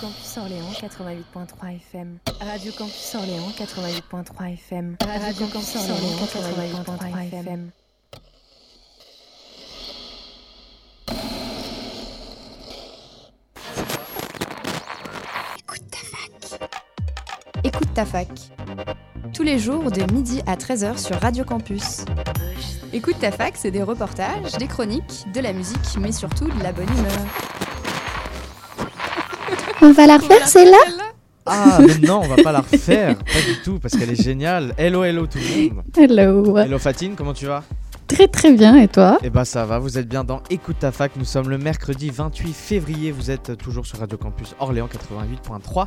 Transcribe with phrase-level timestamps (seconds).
[0.00, 2.18] Radio Campus Orléans 88.3 FM.
[2.40, 4.96] Radio Campus Orléans 88.3 FM.
[5.02, 7.70] Radio Campus Orléans 88.3 FM.
[15.58, 16.60] Écoute ta fac.
[17.62, 18.28] Écoute ta fac.
[19.34, 22.06] Tous les jours de midi à 13h sur Radio Campus.
[22.94, 26.72] Écoute ta fac, c'est des reportages, des chroniques, de la musique, mais surtout de la
[26.72, 27.49] bonne humeur.
[29.82, 30.76] On va la refaire celle-là
[31.46, 34.74] Ah, mais non, on va pas la refaire, pas du tout, parce qu'elle est géniale.
[34.76, 35.82] Hello, hello tout le monde.
[35.96, 36.58] Hello.
[36.58, 37.64] Hello Fatine, comment tu vas?
[38.10, 40.90] Très très bien, et toi Eh bah ça va, vous êtes bien dans Écoute ta
[40.90, 41.12] fac.
[41.16, 43.12] Nous sommes le mercredi 28 février.
[43.12, 45.86] Vous êtes toujours sur Radio Campus Orléans 88.3.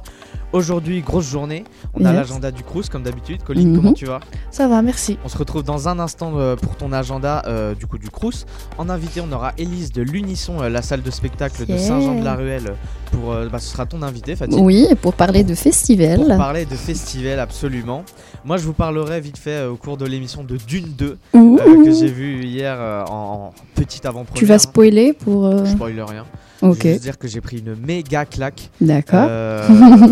[0.53, 1.65] Aujourd'hui, grosse journée.
[1.93, 3.43] On a l'agenda du Crous comme d'habitude.
[3.43, 3.75] Colline, Mhm.
[3.75, 4.21] comment tu vas?
[4.52, 5.17] Ça va, merci.
[5.25, 8.45] On se retrouve dans un instant euh, pour ton agenda euh, du coup du Crous.
[8.77, 11.77] En invité, on aura Élise de l'Unisson, euh, la salle de spectacle de.
[11.77, 12.73] Saint-Jean-de-la-Ruelle.
[13.11, 14.59] Pour, euh, bah, ce sera ton invité, Fatine.
[14.61, 16.17] Oui, et pour parler de festival.
[16.19, 18.03] Pour parler de festival, absolument.
[18.45, 21.59] Moi, je vous parlerai vite fait euh, au cours de l'émission de Dune 2 Ouh.
[21.59, 24.39] euh, que j'ai vu hier euh, en, en petite avant-première.
[24.39, 25.45] Tu vas spoiler pour.
[25.45, 26.25] euh, Je spoil rien.
[26.61, 29.25] Ok, Je veux juste dire que j'ai pris une méga claque d'accord.
[29.28, 29.67] euh,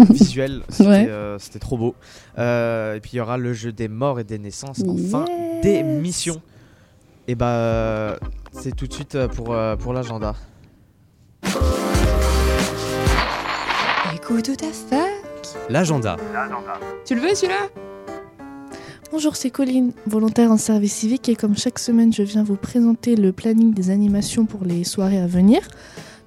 [0.09, 0.61] visuelle.
[0.69, 1.07] C'était Ouais.
[1.09, 1.95] euh, c'était trop beau.
[2.37, 5.23] Euh, et puis il y aura le jeu des morts et des naissances en fin
[5.29, 5.61] Yes.
[5.63, 6.41] d'émission.
[7.29, 8.17] Et bah, euh,
[8.51, 10.35] c'est tout de suite euh, pour, euh, pour l'agenda.
[14.13, 15.09] Écoute ta fac.
[15.69, 16.17] L'agenda.
[17.05, 17.69] Tu le veux celui-là?
[19.11, 23.17] Bonjour, c'est Colline, volontaire en service civique et comme chaque semaine, je viens vous présenter
[23.17, 25.59] le planning des animations pour les soirées à venir.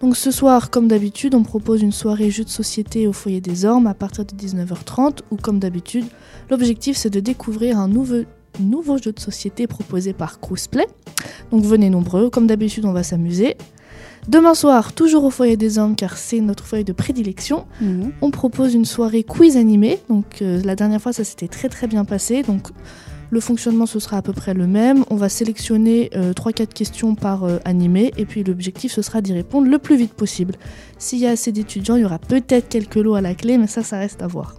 [0.02, 3.64] Donc ce soir, comme d'habitude, on propose une soirée jeux de société au foyer des
[3.64, 6.04] Ormes à partir de 19h30 ou comme d'habitude,
[6.50, 8.24] l'objectif c'est de découvrir un nouveau,
[8.60, 10.86] nouveau jeu de société proposé par Cruiseplay.
[11.52, 13.56] Donc venez nombreux, comme d'habitude, on va s'amuser.
[14.28, 17.66] Demain soir, toujours au foyer des Ormes car c'est notre foyer de prédilection,
[18.22, 20.00] on propose une soirée quiz animée.
[20.08, 22.42] Donc euh, la dernière fois, ça s'était très très bien passé.
[22.42, 22.68] Donc
[23.30, 25.04] le fonctionnement ce sera à peu près le même.
[25.10, 29.68] On va sélectionner 3-4 questions par euh, animé et puis l'objectif ce sera d'y répondre
[29.68, 30.54] le plus vite possible.
[30.98, 33.66] S'il y a assez d'étudiants, il y aura peut-être quelques lots à la clé, mais
[33.66, 34.54] ça, ça reste à voir.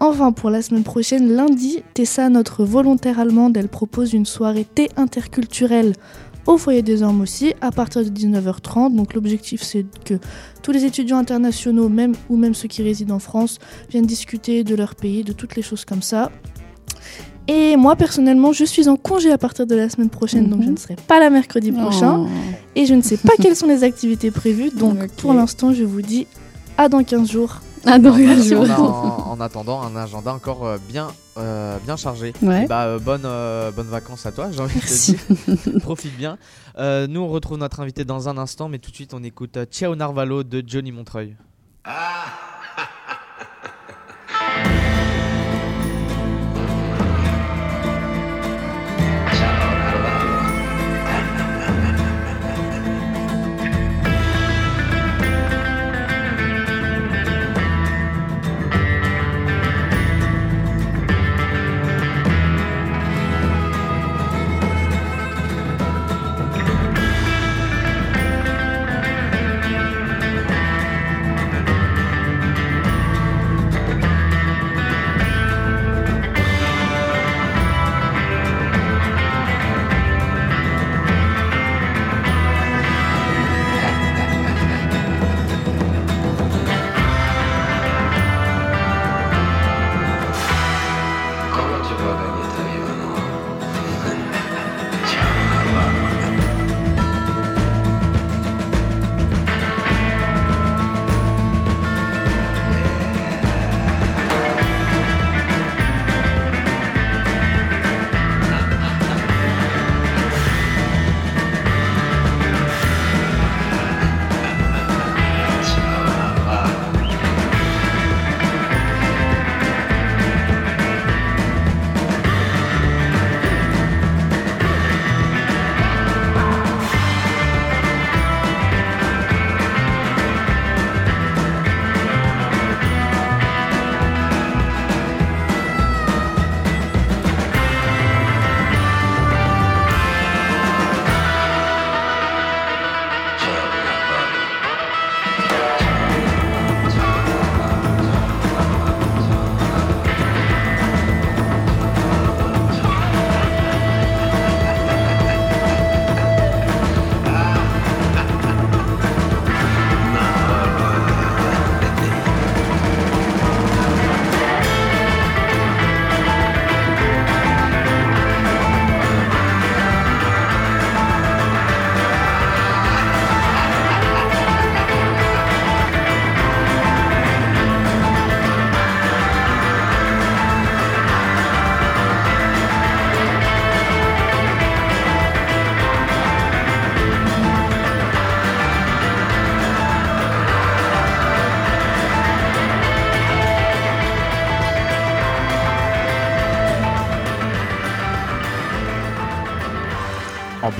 [0.00, 4.88] Enfin, pour la semaine prochaine, lundi, Tessa, notre volontaire allemande, elle propose une soirée thé
[4.96, 5.94] interculturelle
[6.48, 8.96] au foyer des Ormes aussi, à partir de 19h30.
[8.96, 10.14] Donc l'objectif, c'est que
[10.62, 13.58] tous les étudiants internationaux, même ou même ceux qui résident en France,
[13.90, 16.32] viennent discuter de leur pays, de toutes les choses comme ça.
[17.48, 20.66] Et moi, personnellement, je suis en congé à partir de la semaine prochaine, donc Mhm.
[20.66, 22.20] je ne serai pas là mercredi prochain.
[22.20, 22.26] Oh.
[22.74, 26.02] Et je ne sais pas quelles sont les activités prévues, donc pour l'instant, je vous
[26.02, 26.26] dis
[26.78, 27.60] à dans 15 jours.
[27.86, 31.08] Ah, donc, Merci, je- on a en, en attendant un agenda encore euh, bien,
[31.38, 32.32] euh, bien chargé.
[32.42, 32.66] Ouais.
[32.66, 35.12] Bah, euh, bonne, euh, bonnes vacances à toi, j'ai envie Merci.
[35.12, 35.80] de te dire.
[35.82, 36.38] Profite bien.
[36.78, 39.58] Euh, nous, on retrouve notre invité dans un instant, mais tout de suite, on écoute
[39.70, 41.36] Ciao Narvalo de Johnny Montreuil.
[41.84, 42.47] Ciao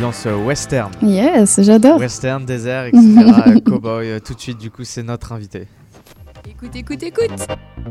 [0.09, 0.91] ambiance western.
[1.03, 1.99] Yes, j'adore.
[1.99, 3.03] Western, désert, etc.
[3.47, 4.11] euh, cowboy.
[4.11, 5.67] euh, tout de suite, du coup, c'est notre invité.
[6.49, 7.47] Écoute, écoute, écoute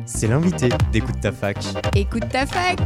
[0.05, 1.57] C'est l'invité d'Écoute ta fac.
[1.95, 2.77] Écoute ta fac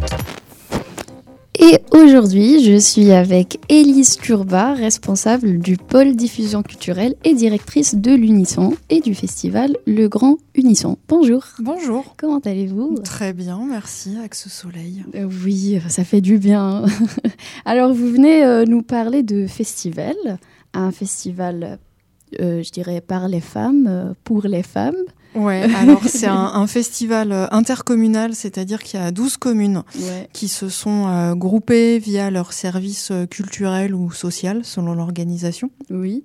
[1.64, 8.12] Et aujourd'hui, je suis avec Élise Turba, responsable du pôle diffusion culturelle et directrice de
[8.16, 10.98] l'Unisson et du festival Le Grand Unisson.
[11.08, 11.44] Bonjour.
[11.60, 12.16] Bonjour.
[12.18, 12.96] Comment allez-vous?
[13.04, 15.06] Très bien, merci, avec ce soleil.
[15.14, 16.84] Euh, Oui, ça fait du bien.
[17.66, 20.16] Alors, vous venez euh, nous parler de festival,
[20.74, 21.78] un festival,
[22.40, 24.96] euh, je dirais, par les femmes, pour les femmes.
[25.36, 30.28] Ouais, alors c'est un, un festival euh, intercommunal, c'est-à-dire qu'il y a 12 communes Ouais.
[30.34, 36.24] qui se sont euh, groupées via leur service euh, culturel ou social, selon l'organisation, Oui.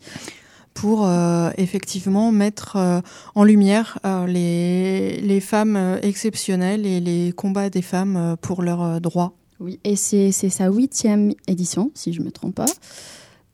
[0.74, 3.00] pour euh, effectivement mettre euh,
[3.34, 9.34] en lumière euh, les, les femmes exceptionnelles et les combats des femmes pour leurs droits.
[9.60, 12.66] Oui, et c'est sa huitième édition, si je ne me trompe pas.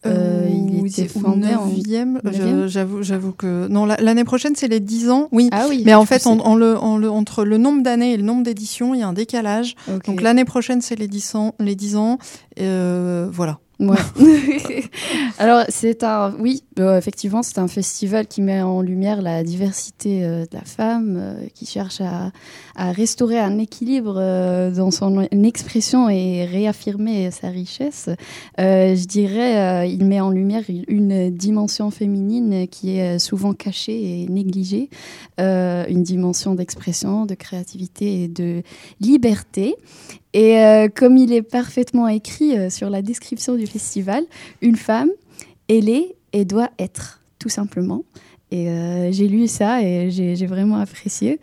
[0.05, 4.25] Euh, il était ou fondé en neuvième, je- neuvième j'avoue, j'avoue que non, la- l'année
[4.25, 5.29] prochaine c'est les 10 ans.
[5.31, 5.83] Oui, Ah oui.
[5.87, 8.43] Mais en fait, en- en le- en le- entre le nombre d'années et le nombre
[8.43, 9.77] d'éditions, il y a un décalage.
[9.89, 10.07] Ok.
[10.07, 11.55] Donc l'année prochaine, c'est les 10 ans.
[11.61, 12.19] Les 10 ans
[12.61, 13.59] euh, voilà.
[15.39, 16.35] Alors, c'est un.
[16.39, 20.65] Oui, euh, effectivement, c'est un festival qui met en lumière la diversité euh, de la
[20.65, 22.33] femme, euh, qui cherche à,
[22.77, 24.15] à restaurer un équilibre
[24.75, 28.09] dans son expression et réaffirmer sa richesse.
[28.59, 34.89] Je dirais, il met en lumière une dimension féminine qui est souvent cachée et négligée,
[35.39, 38.63] une dimension d'expression, de créativité et de
[39.01, 39.77] liberté.
[40.35, 44.25] Et euh, comme il est parfaitement écrit euh, sur la description du festival,
[44.61, 45.11] une femme,
[45.69, 48.05] elle est et doit être, tout simplement.
[48.51, 51.41] Et euh, j'ai lu ça et j'ai vraiment apprécié.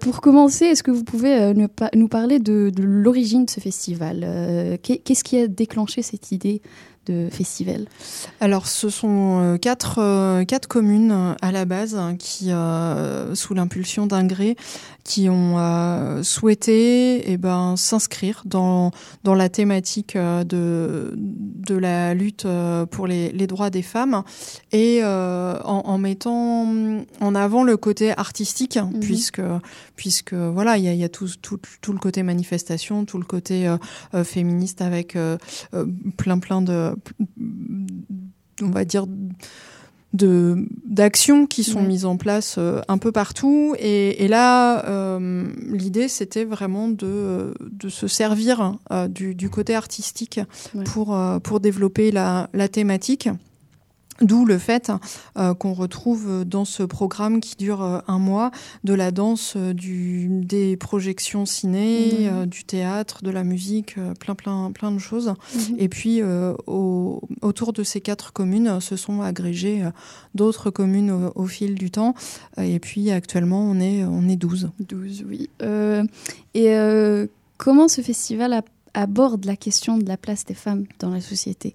[0.00, 1.52] Pour commencer, est-ce que vous pouvez
[1.94, 6.62] nous parler de, l'origine de ce festival qu'est- Qu'est-ce qui a déclenché cette idée
[7.04, 7.84] de festival?
[8.40, 12.50] Alors, ce sont quatre, quatre communes à la base hein, qui,
[13.34, 14.56] sous l'impulsion d'un gré,
[15.04, 18.90] qui ont euh, souhaité eh ben, s'inscrire dans,
[19.24, 24.22] dans la thématique euh, de, de la lutte euh, pour les, les droits des femmes
[24.70, 26.66] et euh, en, en mettant
[27.20, 29.00] en avant le côté artistique, Mhm.
[29.00, 29.42] puisque,
[29.96, 33.18] puisque voilà, il y a, il y a tout, tout, tout le côté manifestation, tout
[33.18, 33.68] le côté
[34.14, 35.16] euh, féministe avec
[36.16, 36.94] plein plein de
[38.62, 39.06] on va dire
[40.12, 41.86] de d'actions qui sont Ouais.
[41.86, 47.54] mises en place euh, un peu partout et, et là euh, l'idée c'était vraiment de,
[47.60, 50.40] de se servir euh, du, du côté artistique
[50.74, 50.84] Ouais.
[50.84, 53.28] pour pour développer la, la thématique
[54.20, 54.92] D'où le fait
[55.38, 58.50] euh, qu'on retrouve dans ce programme qui dure euh, un mois
[58.84, 64.70] de la danse, euh, du, des projections ciné, du théâtre, de la musique, plein plein
[64.70, 65.32] plein de choses.
[65.54, 65.76] Mhm.
[65.78, 66.20] Et puis,
[66.66, 69.82] au- autour de ces quatre communes, se sont agrégées
[70.34, 72.14] d'autres communes au, au fil du temps.
[72.58, 74.70] Et puis, actuellement, on est, on est 12.
[74.80, 75.48] 12, oui.
[76.54, 76.74] Et
[77.56, 78.62] comment ce festival
[78.94, 81.74] aborde la question de la place des femmes dans la société?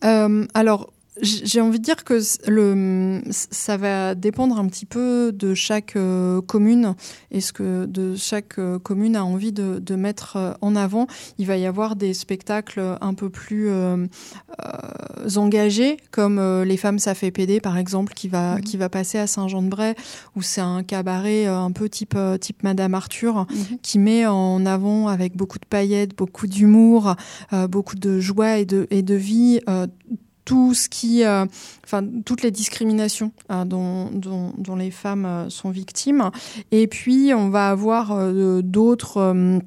[0.00, 5.94] Alors, j'ai envie de dire que le, ça va dépendre un petit peu de chaque
[5.96, 6.94] euh, commune
[7.30, 11.06] et ce que de chaque euh, commune a envie de, de mettre euh, en avant.
[11.38, 13.70] Il va y avoir des spectacles un peu plus
[15.36, 18.62] engagés, comme Les femmes ça fait PD par exemple, qui va, Mhm.
[18.62, 19.94] qui va passer à Saint-Jean-de-Bray,
[20.36, 23.46] où c'est un cabaret un peu type, type Madame Arthur
[23.82, 27.14] qui met en avant avec beaucoup de paillettes, beaucoup d'humour,
[27.68, 29.60] beaucoup de joie et de, et de vie.
[30.44, 31.44] Tout ce qui, euh,
[31.84, 36.30] enfin, toutes les discriminations euh, dont les femmes euh, sont victimes.
[36.70, 39.62] Et puis, on va avoir euh, d'autres.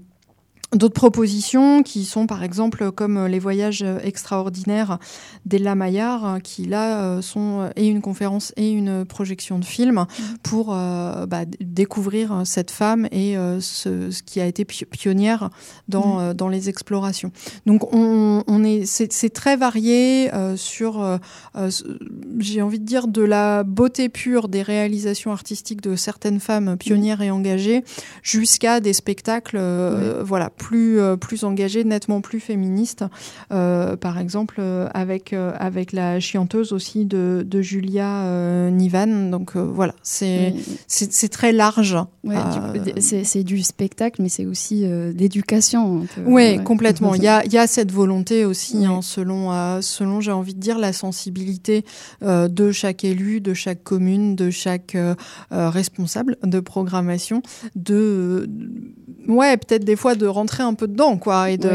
[0.74, 4.98] D'autres propositions qui sont par exemple comme euh, les voyages euh, extraordinaires
[5.46, 10.06] d'Ella Maillard euh, qui là sont et une conférence et une projection de film
[10.44, 15.50] pour euh, bah, découvrir cette femme et euh, ce, ce qui a été pi- pionnière
[15.88, 17.32] dans, euh, dans les explorations.
[17.66, 21.20] Donc on, on est c'est très varié sur
[22.40, 27.22] j'ai envie de dire de la beauté pure des réalisations artistiques de certaines femmes pionnières
[27.22, 27.84] et engagées
[28.24, 29.60] jusqu'à des spectacles
[30.24, 31.44] voilà plus euh, plus
[31.86, 33.04] nettement plus féministes
[33.52, 39.94] euh, par exemple euh, avec avec la chianteuse aussi de, de Julia Nivan donc voilà
[40.04, 41.30] c'est Oui.
[41.30, 42.36] très large Ouais,
[43.00, 44.84] c'est du spectacle, mais c'est aussi
[45.14, 46.08] d'éducation.
[46.18, 46.60] Oui, Ouais.
[46.64, 47.14] complètement.
[47.14, 50.80] Il y a, y a cette volonté aussi, hein, selon, selon j'ai envie de dire,
[50.80, 51.86] la sensibilité
[52.24, 54.98] de chaque élu, de chaque commune, de chaque
[55.52, 57.44] responsable de programmation,
[57.76, 58.50] de,
[59.28, 61.70] ouais, peut-être des fois de rendre rentrer un peu dedans, quoi, et de,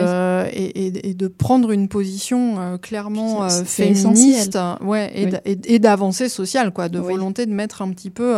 [0.52, 7.52] et, de prendre une position clairement féministe, ouais, et, d'avancer sociale, quoi, de volonté de
[7.52, 8.36] mettre un petit peu,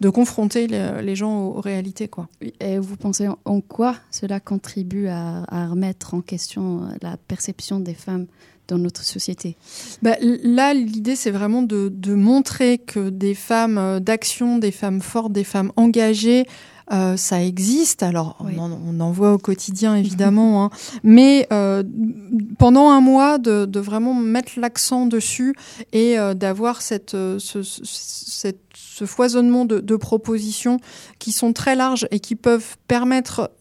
[0.00, 2.28] de confronter les, gens aux, réalités, quoi.
[2.60, 7.94] Et vous pensez en quoi cela contribue à, à remettre en question la perception des
[7.94, 8.26] femmes
[8.68, 9.56] dans notre société?
[10.02, 15.32] Bah, Là, l'idée, c'est vraiment de, montrer que des femmes euh, d'action, des femmes fortes,
[15.32, 16.46] des femmes engagées,
[16.92, 18.02] euh, ça existe.
[18.02, 20.70] Alors, on, en, voit au quotidien, évidemment, hein.
[21.02, 21.82] mais euh,
[22.58, 25.54] pendant un mois, de, vraiment mettre l'accent dessus
[25.92, 30.78] et d'avoir cette, ce, ce, foisonnement de, de, propositions
[31.18, 33.52] qui sont très larges et qui peuvent permettre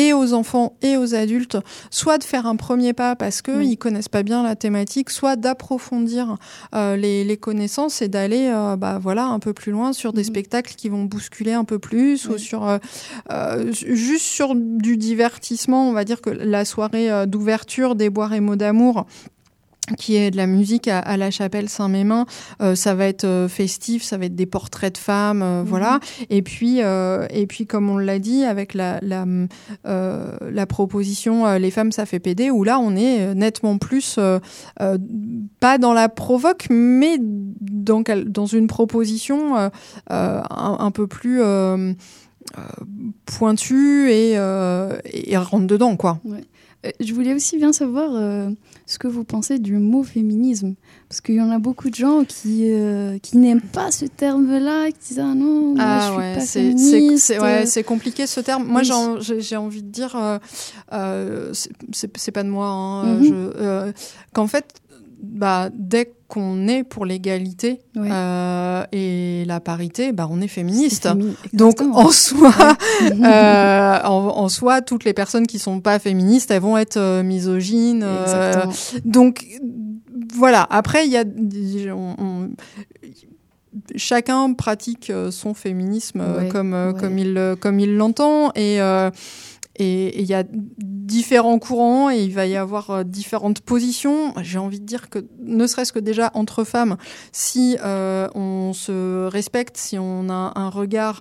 [0.00, 1.58] et aux enfants et aux adultes,
[1.90, 5.36] soit de faire un premier pas parce qu'ils ne connaissent pas bien la thématique, soit
[5.36, 6.36] d'approfondir
[6.74, 10.28] euh, les, connaissances et d'aller euh, bah, voilà, un peu plus loin sur des mhm.
[10.28, 15.86] spectacles qui vont bousculer un peu plus ou sur euh, juste sur du divertissement.
[15.86, 19.06] On va dire que la soirée d'ouverture des Boires et mots d'amour
[19.96, 22.26] qui est de la musique à, la chapelle Saint-Mémin.
[22.60, 25.68] Euh, ça va être euh, festif, ça va être des portraits de femmes, euh, mhm.
[25.68, 26.00] voilà.
[26.28, 29.24] Et puis, et puis, comme on l'a dit, avec la, la,
[29.84, 34.18] la proposition Les femmes, ça fait péder, où là, on est nettement plus,
[35.60, 39.70] pas dans la provoque, mais dans, dans une proposition un,
[40.08, 41.40] un, peu plus
[43.26, 46.18] pointue et, et, rentre dedans, quoi.
[47.00, 48.12] Je voulais aussi bien savoir
[48.86, 50.74] ce que vous pensez du mot féminisme.
[51.08, 54.90] Parce qu'il y en a beaucoup de gens qui, euh, qui n'aiment pas ce terme-là,
[54.92, 57.34] qui disent Ah non, moi, ah, je suis ouais, pas féministe.
[57.66, 58.64] C'est compliqué ce terme.
[58.64, 60.38] Moi, j'ai envie de dire, euh,
[60.92, 61.52] euh,
[61.92, 63.92] c'est pas de moi, hein, mhm.
[64.32, 64.79] qu'en fait,
[65.22, 71.08] bah, dès qu'on est pour l'égalité euh, et la parité, bah, on est féministe.
[71.52, 72.52] Donc en soi,
[73.02, 78.06] euh, en, soi, toutes les personnes qui sont pas féministes, elles vont être euh, misogynes.
[79.04, 79.46] donc
[80.34, 80.66] voilà.
[80.70, 81.24] Après, il y a
[83.96, 88.78] chacun pratique son féminisme comme comme il comme il l'entend et
[89.76, 94.34] et il y a différents courants et il va y avoir euh, différentes positions.
[94.42, 96.96] J'ai envie de dire que ne serait-ce que déjà entre femmes,
[97.32, 101.20] si euh, on se respecte, si on a un regard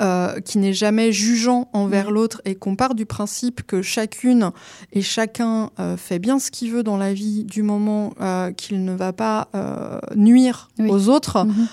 [0.00, 4.50] euh, qui n'est jamais jugeant envers l'autre et qu'on part du principe que chacune
[4.92, 8.12] et chacun fait bien ce qu'il veut dans la vie du moment
[8.56, 9.48] qu'il ne va pas
[10.16, 11.44] nuire aux autres.
[11.44, 11.68] Mhm.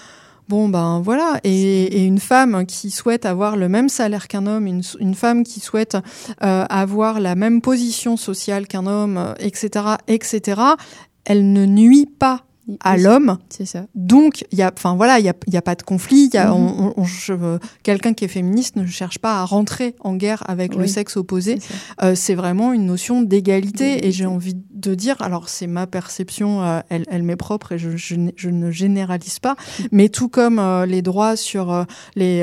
[0.52, 1.40] Bon, ben voilà.
[1.46, 5.96] Et, une femme qui souhaite avoir le même salaire qu'un homme, une, femme qui souhaite
[6.44, 10.62] euh, avoir la même position sociale qu'un homme, etc., euh, etc.,
[11.24, 12.44] elle ne nuit pas
[12.80, 13.38] à l'homme.
[13.50, 13.86] C'est ça.
[13.96, 16.30] Donc, il y a, enfin voilà, il y a, y a, pas de conflit.
[16.34, 16.94] Y a, mhm.
[16.96, 21.18] on, quelqu'un qui est féministe ne cherche pas à rentrer en guerre avec le sexe
[21.18, 21.60] opposé.
[22.04, 24.08] Euh, c'est vraiment une notion d'égalité.
[24.08, 27.78] Et j'ai envie de dire, alors c'est ma perception, euh, elle, elle m'est propre et
[27.78, 29.56] je, je, je, ne généralise pas,
[29.92, 32.42] mais tout comme euh, les droits sur les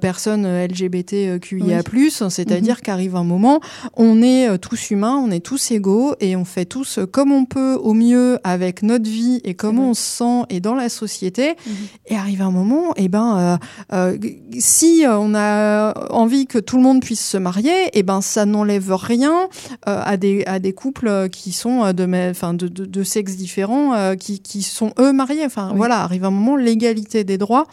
[0.00, 1.82] personnes LGBTQIA+,
[2.28, 2.80] c'est-à-dire mhm.
[2.82, 3.60] qu'arrive un moment,
[3.94, 7.74] on est tous humains, on est tous égaux et on fait tous comme on peut
[7.74, 11.50] au mieux avec notre vie et comment on se sent et dans la société.
[11.66, 11.74] Mhm.
[12.06, 13.58] Et arrive un moment, et eh ben,
[13.92, 14.18] euh, euh,
[14.58, 18.46] si on a envie que tout le monde puisse se marier, et eh ben, ça
[18.46, 19.48] n'enlève rien
[19.88, 24.16] euh, à, des, à des couples qui sont de, enfin, de, de, de sexes différents,
[24.16, 25.44] qui, qui sont eux mariés.
[25.44, 27.66] Enfin, voilà, arrive un moment, l'égalité des droits.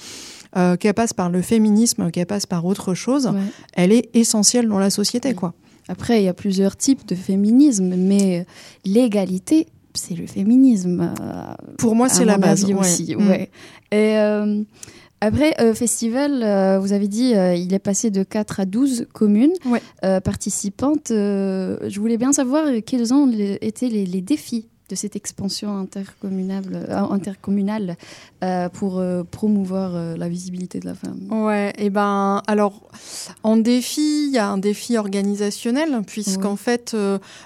[0.56, 3.32] Euh, qu'elle passe par le féminisme, qu'elle passe par autre chose,
[3.74, 5.54] elle est essentielle dans la société, quoi.
[5.90, 8.46] Après, il y a plusieurs types de féminisme, mais
[8.84, 9.68] l'égalité,
[9.98, 11.14] c'est le féminisme.
[11.22, 13.16] Euh, Pour moi, c'est la base aussi.
[13.16, 13.30] Mm.
[13.30, 13.50] Ouais.
[13.92, 14.64] Et euh,
[15.22, 19.54] après, euh, festival, vous avez dit, il est passé de 4 à 12 communes
[20.24, 21.08] participantes.
[21.10, 27.98] je voulais bien savoir quels ont été les défis de cette expansion intercommunale, euh, intercommunale
[28.44, 31.28] euh, pour euh, promouvoir la visibilité de la femme.
[31.30, 32.90] Ouais, et ben alors
[33.44, 36.96] en défi, il y a un défi organisationnel puisqu'en fait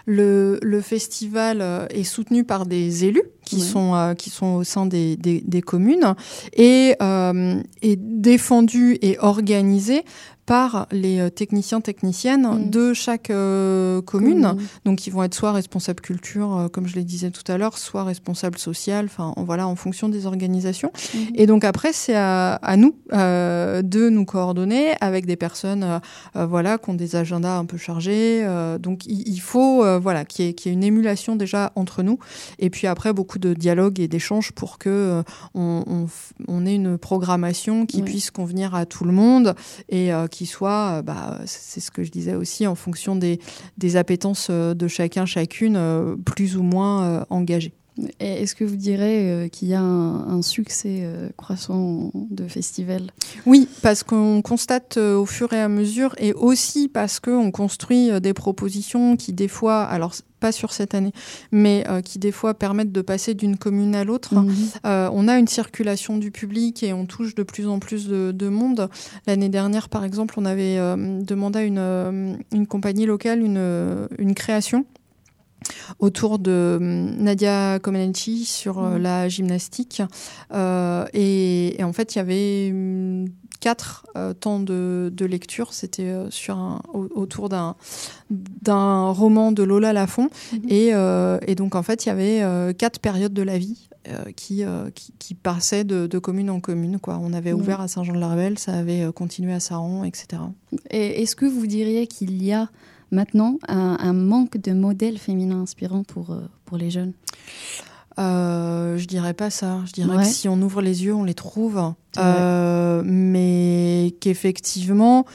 [0.06, 5.16] le, le, festival est soutenu par des élus qui sont qui sont au sein des,
[5.18, 6.16] des, des communes
[6.54, 10.04] et est défendu et organisé
[10.46, 12.70] par les euh, techniciens techniciennes mm.
[12.70, 14.56] de chaque euh, commune.
[14.86, 17.78] Donc ils vont être soit responsables culture, euh, comme je le disais tout à l'heure,
[17.78, 19.06] soit responsables social.
[19.06, 20.92] Enfin voilà, en fonction des organisations.
[21.14, 21.18] Mm.
[21.36, 26.00] Et donc après c'est à, nous de nous coordonner avec des personnes
[26.36, 28.46] voilà qui ont des agendas un peu chargés.
[28.80, 32.20] donc il, faut voilà qu'il y, ait une émulation déjà entre nous.
[32.60, 38.02] Et puis après beaucoup de dialogue et d'échanges pour que on, ait une programmation qui
[38.02, 39.56] puisse convenir à tout le monde
[39.90, 43.40] et qui soit, bah, c'est ce que je disais aussi, en fonction des,
[43.78, 47.74] des appétences de chacun, chacune, plus ou moins engagées.
[48.20, 53.12] Est-ce que vous direz euh, qu'il y a un, succès euh, croissant de festival?
[53.46, 58.10] Oui, parce qu'on constate euh, au fur et à mesure, et aussi parce qu'on construit
[58.22, 61.12] des propositions qui des fois, alors pas sur cette année,
[61.52, 64.34] mais qui des fois permettent de passer d'une commune à l'autre.
[64.34, 64.56] Mhm.
[64.84, 68.90] on a une circulation du public et on touche de plus en plus de, monde.
[69.28, 70.78] L'année dernière, par exemple, on avait
[71.22, 74.86] demandé à une, une compagnie locale une, une création
[76.00, 79.02] autour de hum, Nadia Comaneci sur euh, mhm.
[79.02, 80.02] la gymnastique.
[80.54, 83.26] Euh, et, en fait, il y avait hum,
[83.60, 85.74] quatre euh, temps de, lecture.
[85.74, 87.76] C'était sur un, autour d'un
[88.30, 90.30] d'un roman de Lola Lafont.
[90.54, 90.62] Mhm.
[91.48, 93.90] et, donc, en fait, il y avait quatre périodes de la vie
[94.36, 94.64] qui,
[95.20, 97.00] qui, passaient de, commune en commune.
[97.00, 97.20] Quoi.
[97.22, 97.60] On avait mhm.
[97.60, 100.42] ouvert à Saint-Jean-de-la-Rebelle, ça avait continué à Saran, etc.
[100.90, 102.70] Et est-ce que vous diriez qu'il y a
[103.12, 107.14] maintenant un, manque de modèles féminins inspirants pour, euh, pour les jeunes
[108.20, 109.80] euh, je dirais pas ça.
[109.86, 111.94] Je dirais que si on ouvre les yeux, on les trouve.
[112.18, 115.26] Euh, mais qu'effectivement,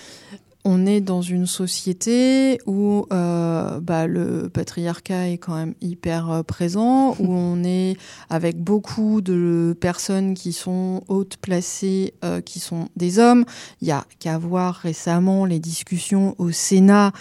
[0.68, 6.42] on est dans une société où euh, bah, le patriarcat est quand même hyper euh,
[6.42, 7.96] présent, où on est
[8.31, 13.44] avec beaucoup de personnes qui sont hautes placées, euh, qui sont des hommes.
[13.81, 17.12] Il y a qu'à voir récemment les discussions au Sénat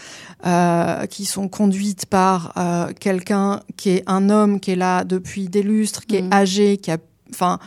[1.10, 2.54] qui sont conduites par
[3.00, 6.34] quelqu'un qui est un homme qui est là depuis des lustres, qui est mmh.
[6.34, 6.98] âgé, qui a,
[7.32, 7.60] enfin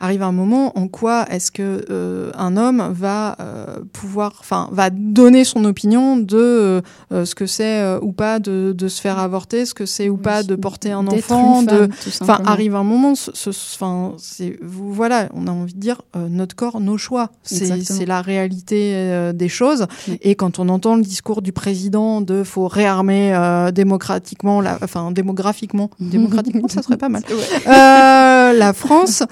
[0.00, 4.90] arrive un moment en quoi est-ce que euh, un homme va euh, pouvoir, enfin, va
[4.90, 6.82] donner son opinion de
[7.12, 10.16] euh, ce que c'est ou pas de, de, se faire avorter, ce que c'est ou
[10.16, 11.88] pas de porter un enfant, de,
[12.20, 13.14] enfin, arrive un moment,
[13.46, 19.32] enfin, c'est, voilà, on a envie de dire notre corps, nos choix, c'est la réalité
[19.34, 19.86] des choses.
[20.20, 25.90] Et quand on entend le discours du président de faut réarmer démocratiquement, la, enfin démographiquement,
[26.00, 27.22] démocratiquement, ça serait pas mal,
[27.66, 29.22] la France.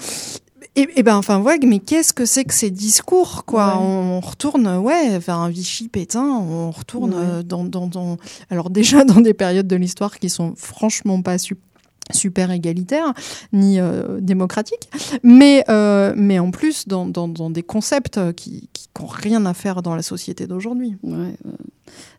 [0.77, 3.77] Et, et, ben enfin ouais, mais qu'est-ce que c'est que ces discours quoi?
[3.79, 8.17] On, retourne ouais vers un Vichy pétain, on retourne euh, dans, dans, dans,
[8.49, 11.63] alors déjà dans des périodes de l'histoire qui sont franchement pas super
[12.11, 13.13] super égalitaire
[13.51, 14.89] ni euh, démocratique,
[15.23, 19.81] mais, euh, mais en plus dans, dans, dans des concepts qui n'ont rien à faire
[19.81, 20.97] dans la société d'aujourd'hui.
[21.03, 21.35] Ouais,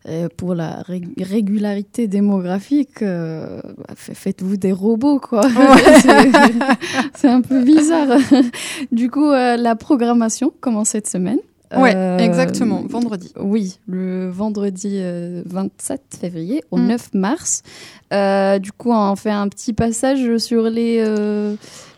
[0.09, 0.83] euh, pour la
[1.18, 3.62] régularité démographique, bah,
[3.94, 5.42] faites-vous des robots, quoi.
[7.14, 8.18] C'est un peu bizarre.
[8.92, 11.38] du coup, la programmation commence cette semaine.
[11.76, 13.33] Oui, exactement, vendredi.
[13.38, 15.00] Oui, le vendredi
[15.46, 17.18] 27 février au 9 mm.
[17.18, 17.62] mars.
[18.12, 21.57] Euh, du coup, on fait un petit passage sur les, euh,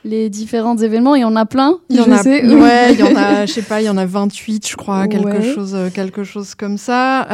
[0.08, 1.14] les différents événements.
[1.14, 1.78] Il y en a plein.
[1.88, 2.44] Il y en a, sais.
[2.44, 5.06] ouais, il y en a, je sais pas, il y en a 28, je crois,
[5.06, 7.26] quelque chose, euh, quelque chose comme ça.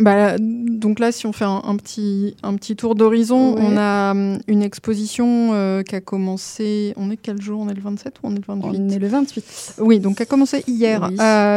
[0.00, 4.14] bah, donc là, si on fait un, petit, un petit tour d'horizon, on a
[4.46, 6.92] une exposition qui a commencé.
[6.96, 7.60] On est quel jour?
[7.60, 9.74] On est le 27 ou on est le 28 On est le 28.
[9.78, 11.10] Oui, donc qui a commencé hier.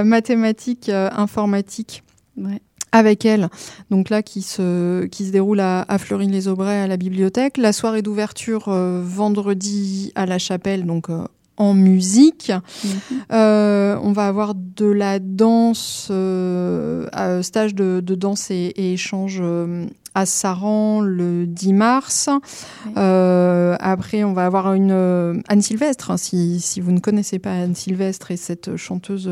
[0.03, 2.03] mathématiques, informatique.
[2.37, 3.49] Ouais avec elle,
[3.89, 7.57] donc là qui se, qui se déroule à, à Fleury-les-Aubrais à la bibliothèque.
[7.57, 11.23] La soirée d'ouverture euh, vendredi à la chapelle, donc euh,
[11.57, 12.51] en musique.
[12.83, 12.91] Mhm.
[13.31, 16.11] Euh, on va avoir de la danse,
[17.41, 19.41] stage de, de danse et, et échange
[20.13, 22.29] à Saran le 10 mars.
[22.95, 26.11] après, on va avoir une Anne Sylvestre.
[26.11, 29.29] Hein, si, si, vous ne connaissez pas Anne Sylvestre et cette chanteuse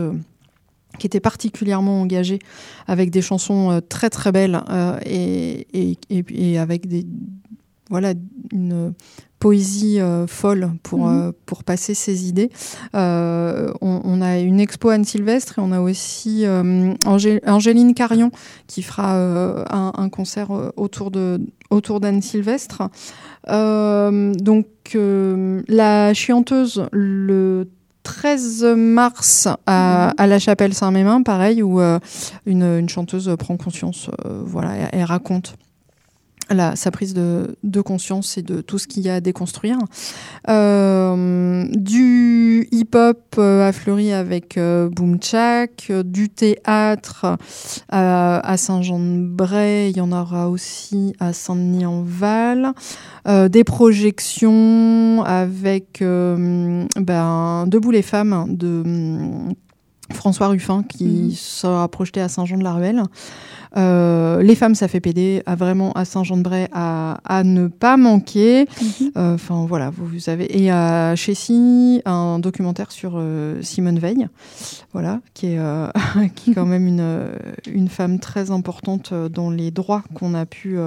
[0.97, 2.39] qui était particulièrement engagé
[2.88, 7.06] avec des chansons euh, très très belles euh, et, et, et, avec des
[7.89, 8.13] voilà
[8.52, 8.93] une
[9.39, 11.34] poésie euh, folle pour mhm.
[11.45, 12.49] pour passer ses idées.
[12.93, 16.45] On, a une expo Anne Sylvestre et on a aussi
[17.06, 18.32] Angéline Carion
[18.67, 22.89] qui fera un, un, concert autour de autour d'Anne Sylvestre.
[23.47, 27.69] donc la chianteuse le
[28.03, 30.29] 13 mars à, mhm.
[30.29, 31.99] la chapelle Saint-Mémin, pareil, où euh,
[32.45, 35.55] une, chanteuse prend conscience, euh, voilà, elle, raconte
[36.75, 39.77] sa prise de, conscience et de tout ce qu'il y a à déconstruire.
[40.49, 47.38] Euh, du hip-hop à Fleury avec Boom Chak, du théâtre
[47.89, 52.73] à Saint-Jean-de-Bray, il y en aura aussi à Saint-Denis-en-Val.
[53.27, 58.83] Euh, des projections avec euh, ben, Debout les femmes de
[60.13, 61.31] François Ruffin qui Mhm.
[61.31, 63.03] sera projeté à Saint-Jean-de-la-Ruelle.
[63.77, 68.65] Euh, les femmes, ça fait péder, à vraiment à Saint-Jean-de-Bray à, à ne pas manquer.
[68.81, 69.11] Mhm.
[69.17, 74.27] Euh, Enfin voilà, vous, vous avez et à Chessy un documentaire sur euh, Simone Veil,
[74.93, 75.59] voilà, qui est
[76.35, 77.29] qui est quand même une
[77.71, 80.77] une femme très importante dans les droits qu'on a pu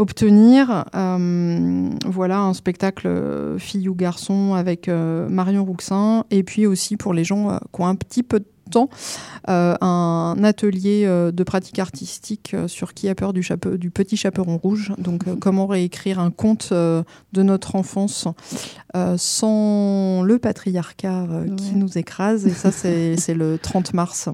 [0.00, 0.86] obtenir.
[0.94, 6.96] Euh, voilà un spectacle euh, fille ou garçon avec euh, Marion Rouxin et puis aussi
[6.96, 8.88] pour les gens euh, qui ont un petit peu de temps
[9.48, 14.92] un atelier de pratique artistique sur qui a peur du, chapeau, du petit chaperon rouge.
[14.96, 18.28] Donc, euh, comment réécrire un conte de notre enfance
[19.16, 22.46] sans le patriarcat qui nous écrase.
[22.46, 24.28] Et ça, c'est le 30 mars,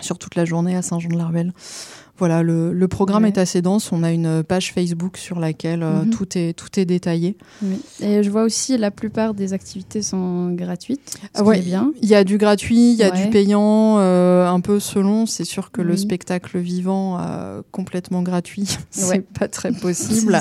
[0.00, 1.52] sur toute la journée à Saint-Jean-de-Larvel.
[2.18, 3.28] Voilà, le, le programme Ouais.
[3.30, 3.92] est assez dense.
[3.92, 6.10] On a une page Facebook sur laquelle euh, Mhm.
[6.10, 7.36] tout, est, tout est détaillé.
[7.62, 7.80] Oui.
[8.00, 11.18] Et je vois aussi la plupart des activités sont gratuites.
[11.34, 11.56] Ce Ah ouais.
[11.60, 11.92] qui est bien.
[12.02, 13.24] Il y a du gratuit, il y a Ouais.
[13.24, 15.26] du payant, euh, un peu selon.
[15.26, 19.20] C'est sûr que le spectacle vivant euh, complètement gratuit, c'est Ouais.
[19.38, 20.38] pas très possible.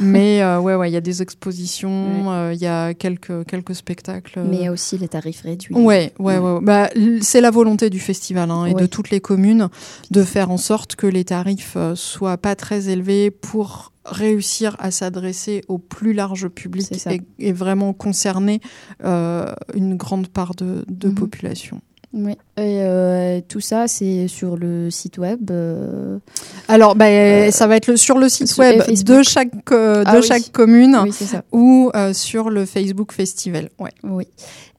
[0.00, 3.74] Mais euh, ouais, ouais, il y a des expositions, euh, il y a quelques quelques
[3.74, 4.40] spectacles.
[4.48, 5.74] Mais il y a aussi les tarifs réduits.
[5.74, 6.38] Ouais, ouais, Ouais.
[6.38, 6.60] ouais.
[6.62, 9.68] Bah, c'est la volonté du festival hein, et de toutes les communes
[10.10, 14.90] de faire en sorte que les tarifs euh, soient pas très élevés pour réussir à
[14.90, 18.60] s'adresser au plus large public et, et vraiment concerner
[19.04, 21.14] euh, une grande part de, de Mhm.
[21.14, 21.80] population.
[22.12, 22.32] Oui.
[22.56, 25.50] Et euh, tout ça, c'est sur le site web.
[25.50, 26.18] euh,
[26.68, 30.20] Alors, bah, ça va être le- sur le site sur- web de chaque, Ah de
[30.20, 30.26] oui.
[30.26, 31.10] chaque commune Oui,
[31.52, 33.68] ou sur le Facebook Festival.
[33.78, 33.90] Ouais.
[34.04, 34.24] Oui.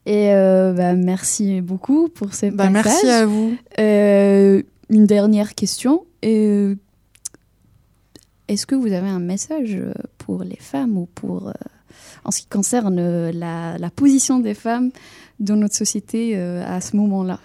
[0.06, 2.72] Et bah, merci beaucoup pour ce Bah, passage.
[2.72, 3.56] merci à vous.
[4.90, 6.04] Une dernière question.
[6.24, 6.74] Euh,
[8.48, 11.52] Est-ce que vous avez un message euh, pour les femmes ou pour, euh,
[12.24, 14.90] en ce qui concerne la, la position des femmes
[15.40, 17.38] dans notre société euh, à ce moment-là?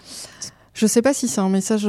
[0.73, 1.83] Je sais pas si c'est un message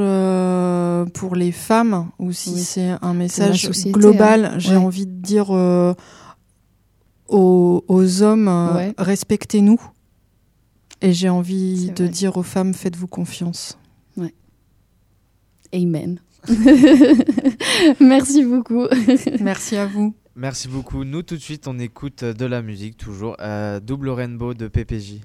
[1.13, 2.59] pour les femmes ou si Oui.
[2.61, 4.45] c'est un message société, global.
[4.45, 4.59] hein.
[4.59, 4.75] J'ai Ouais.
[4.83, 5.49] envie de dire
[7.27, 8.93] aux, aux hommes, Ouais.
[8.99, 9.81] respectez-nous.
[11.01, 12.09] Et j'ai envie de vrai.
[12.13, 13.77] dire aux femmes, faites-vous confiance.
[15.73, 16.19] Amen.
[17.99, 18.87] merci beaucoup.
[19.39, 20.15] Merci à vous.
[20.35, 21.03] Merci beaucoup.
[21.05, 23.37] Nous, tout de suite, on écoute de la musique, toujours.
[23.39, 25.21] Euh, Double Rainbow de PPJ.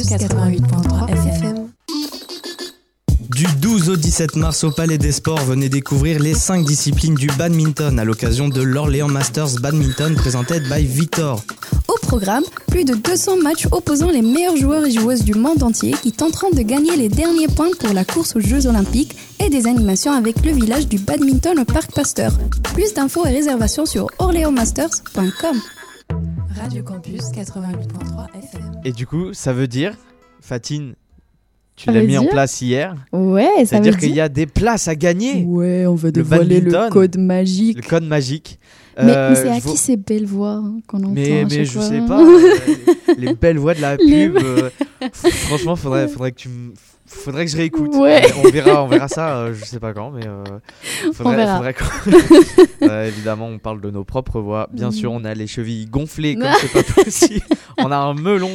[0.00, 1.68] Campus 88.3 FM.
[3.30, 7.26] Du 12 au 17 mars au Palais des Sports, venez découvrir les 5 disciplines du
[7.26, 11.42] badminton à l'occasion de l'Orléans Masters Badminton presented by Victor.
[11.88, 15.94] Au programme, plus de 200 matchs opposant les meilleurs joueurs et joueuses du monde entier
[16.02, 19.66] qui tenteront de gagner les derniers points pour la course aux Jeux Olympiques et des
[19.66, 22.32] animations avec le village du badminton au Parc Pasteur.
[22.74, 25.60] Plus d'infos et réservations sur orléansmasters.com.
[26.60, 28.60] Radio Campus 88.3 FM.
[28.84, 29.94] Et du coup, ça veut dire,
[30.40, 30.94] Fatine,
[31.76, 32.94] tu l'as mis en dire place hier.
[33.12, 34.16] Ouais, ça veut C'est-à-dire qu'il dire.
[34.16, 35.44] y a des places à gagner.
[35.44, 37.76] Ouais, on va dévoiler le badminton, code magique.
[37.84, 38.58] Le code magique.
[39.02, 41.50] Mais, Euh, mais c'est à qui ces belles voix hein, qu'on entend Mais, à mais
[41.50, 44.36] chaque je fois sais pas, euh, les, les belles voix de la Les- pub.
[44.44, 44.70] euh,
[45.12, 46.72] franchement, faudrait, faudrait que tu me.
[47.12, 47.92] Faudrait que je réécoute.
[47.94, 48.22] Ouais.
[48.44, 49.36] On verra, on verra ça.
[49.38, 50.44] euh, je sais pas quand, mais euh,
[51.12, 51.56] faudrait, verra.
[51.56, 54.68] faudrait qu'on- Euh, évidemment, on parle de nos propres voix.
[54.72, 54.92] Bien Mhm.
[54.92, 57.44] sûr, on a les chevilles gonflées comme c'est pas possible.
[57.78, 58.50] on a un melon.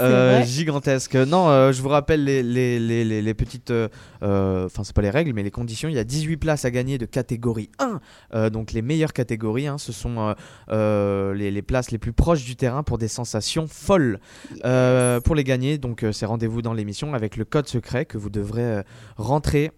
[0.00, 1.14] Euh, gigantesque.
[1.16, 3.70] Non, euh, je vous rappelle les, les, les, les- les petites.
[3.70, 3.88] euh,
[4.22, 5.88] euh, Enfin, c'est pas les règles, mais les conditions.
[5.88, 8.00] Il y a 18 places à gagner de catégorie 1.
[8.34, 10.34] Euh, donc, les meilleures catégories, hein, ce sont euh,
[10.70, 14.18] euh, les, places les plus proches du terrain pour des sensations folles.
[14.64, 18.18] Euh, pour les gagner, donc, euh, c'est rendez-vous dans l'émission avec le code secret que
[18.18, 18.82] vous devrez euh,
[19.16, 19.72] rentrer.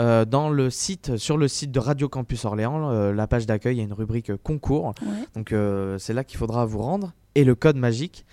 [0.00, 3.76] euh, dans le site, sur le site de Radio Campus Orléans, euh, la page d'accueil,
[3.76, 4.92] il y a une rubrique euh, concours.
[5.00, 5.08] Ouais.
[5.34, 7.12] Donc euh, c'est là qu'il faudra vous rendre.
[7.34, 8.26] Et le code magique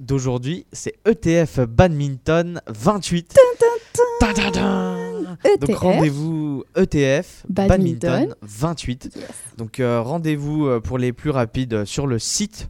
[0.00, 3.36] d'aujourd'hui, c'est ETF Badminton 28.
[4.18, 4.94] Ta-da-da
[5.60, 5.78] Donc ETF.
[5.78, 8.34] rendez-vous ETF Badminton, Badminton.
[8.42, 9.10] 28.
[9.16, 9.26] Yes.
[9.56, 12.68] Donc euh, rendez-vous euh, pour les plus rapides euh, sur le site.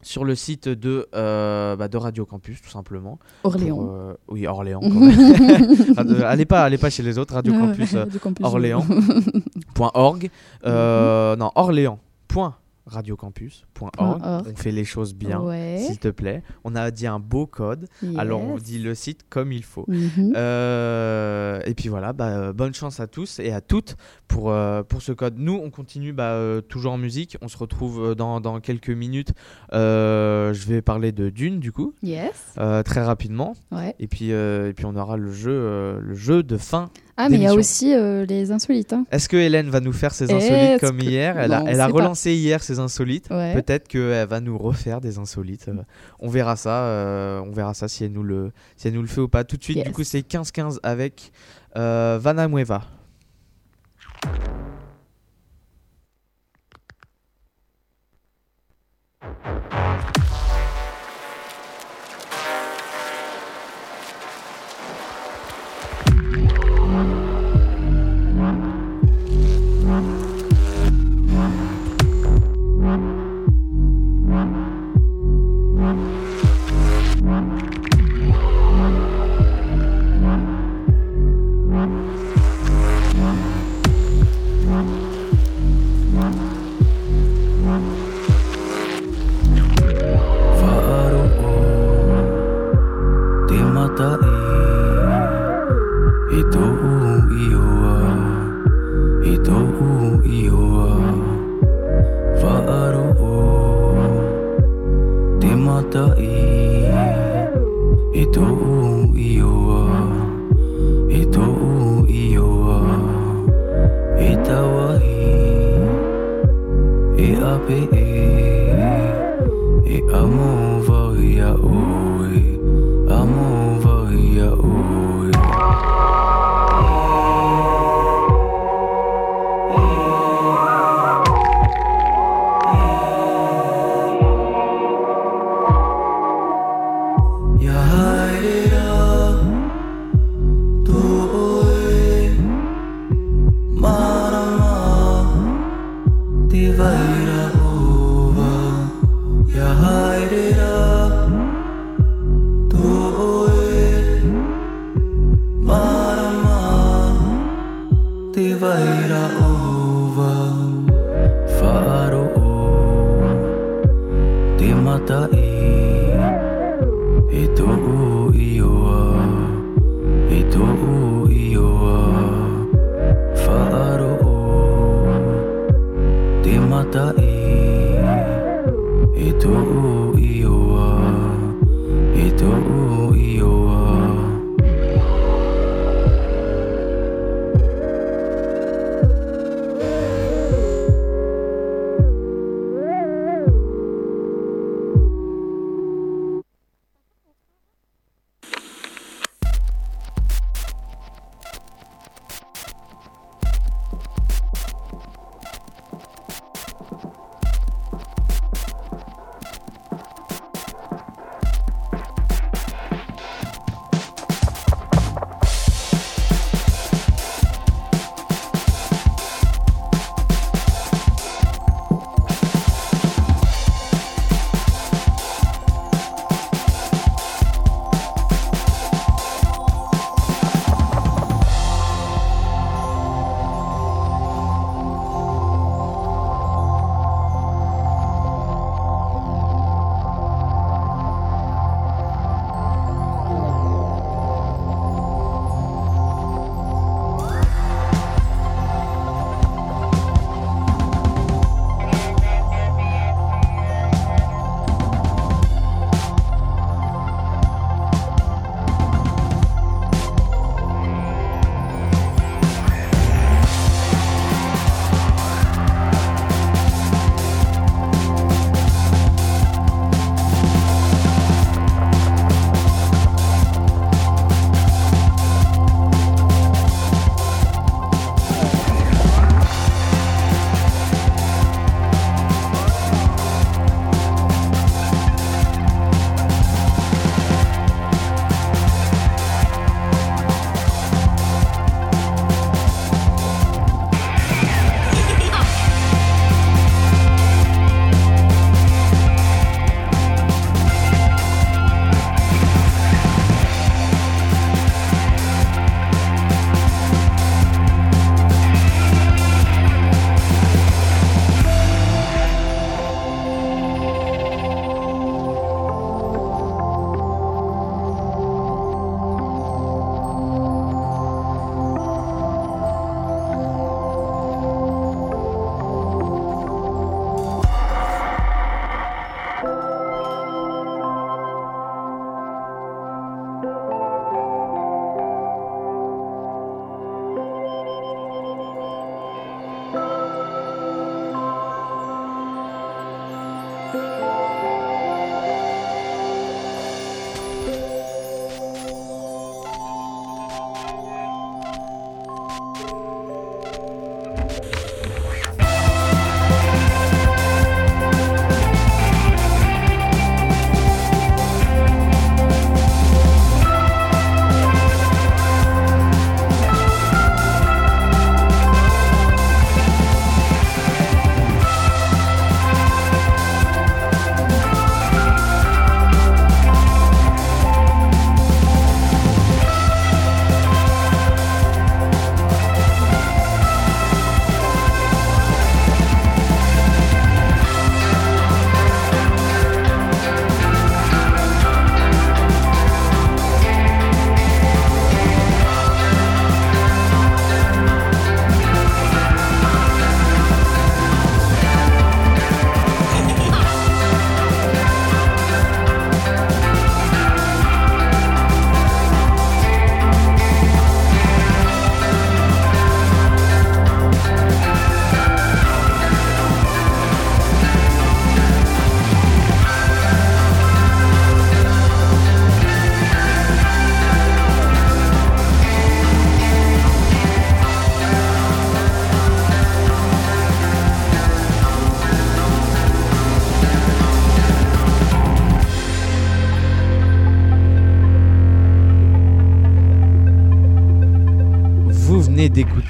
[0.00, 3.18] Sur le site de, euh, bah, de Radio Campus, tout simplement.
[3.42, 3.88] Pour, Orléans.
[3.90, 4.80] euh, oui, Orléans.
[4.80, 5.94] quand même.
[5.96, 7.94] Radio- allez, pas, allez pas chez les autres, Radio Campus.
[7.94, 8.46] euh, Campus.
[8.46, 8.86] Orléans.
[9.74, 10.30] point .org.
[10.64, 11.98] Euh, Non, Orléans.
[12.28, 12.54] Point.
[12.88, 13.92] radiocampus.org.
[13.98, 14.20] Org.
[14.24, 15.78] On fait les choses bien, Ouais.
[15.86, 16.42] s'il te plaît.
[16.64, 17.88] On a dit un beau code.
[18.16, 19.84] Alors on dit le site comme il faut.
[19.88, 20.32] Mhm.
[20.36, 23.96] Euh, et puis voilà, bah, euh, bonne chance à tous et à toutes
[24.26, 25.34] pour, euh, pour ce code.
[25.38, 27.36] Nous, on continue bah, euh, toujours en musique.
[27.42, 29.32] On se retrouve dans, dans quelques minutes.
[29.72, 32.54] Je vais parler de Dune, du coup, Yes.
[32.84, 33.54] très rapidement.
[33.70, 33.94] Ouais.
[33.98, 36.90] Et puis, et puis on aura le jeu, le jeu de fin.
[37.20, 38.92] Ah, mais il y a aussi euh, les insolites.
[38.92, 39.04] Hein.
[39.10, 41.80] Est-ce que Hélène va nous faire ses insolites comme que- hier Elle a, Non, elle
[41.80, 41.96] a c'est pas.
[41.98, 43.28] relancé hier ses insolites.
[43.30, 43.54] Ouais.
[43.54, 45.66] Peut-être qu'elle va nous refaire des insolites.
[45.68, 45.82] Euh,
[46.20, 46.84] on verra ça.
[46.84, 49.42] euh, on verra ça si elle nous le, si elle nous le fait ou pas.
[49.42, 51.32] Tout de suite, du coup, c'est 15-15 avec
[51.74, 52.82] Vanna Mueva.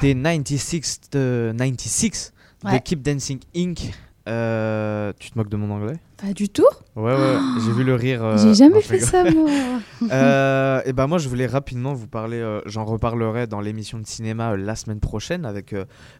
[0.00, 2.32] D'écouter 96, euh, 96
[2.64, 2.80] de Ouais.
[2.80, 3.92] Keep Dancing Inc.
[4.28, 5.96] Euh, tu te moques de mon anglais?
[6.20, 6.66] Pas du tout.
[6.96, 8.22] Ouais, ouais, j'ai vu le rire.
[8.22, 9.48] euh, J'ai jamais fait ça, moi.
[10.12, 14.56] Euh, et ben moi je voulais rapidement vous parler, j'en reparlerai dans l'émission de cinéma
[14.56, 15.74] la semaine prochaine avec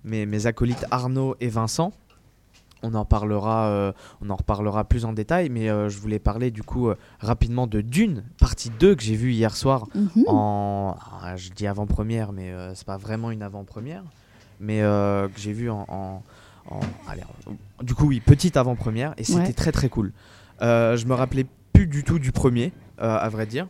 [0.05, 1.93] mes, mes acolytes Arnaud et Vincent.
[2.83, 6.51] On en parlera, euh, on en reparlera plus en détail, mais euh, je voulais parler
[6.53, 10.25] du coup euh, rapidement de Dune, partie 2 que j'ai vue hier soir Mhm.
[10.29, 14.05] en, ah, je dis avant-première, mais c'est pas vraiment une avant-première,
[14.61, 16.23] mais que j'ai vu en, en-
[16.71, 17.23] en- allez,
[17.83, 19.53] du coup oui, petite avant-première, et c'était Ouais.
[19.53, 20.13] très très cool.
[20.61, 23.67] Je me rappelais plus du tout du premier, à vrai dire.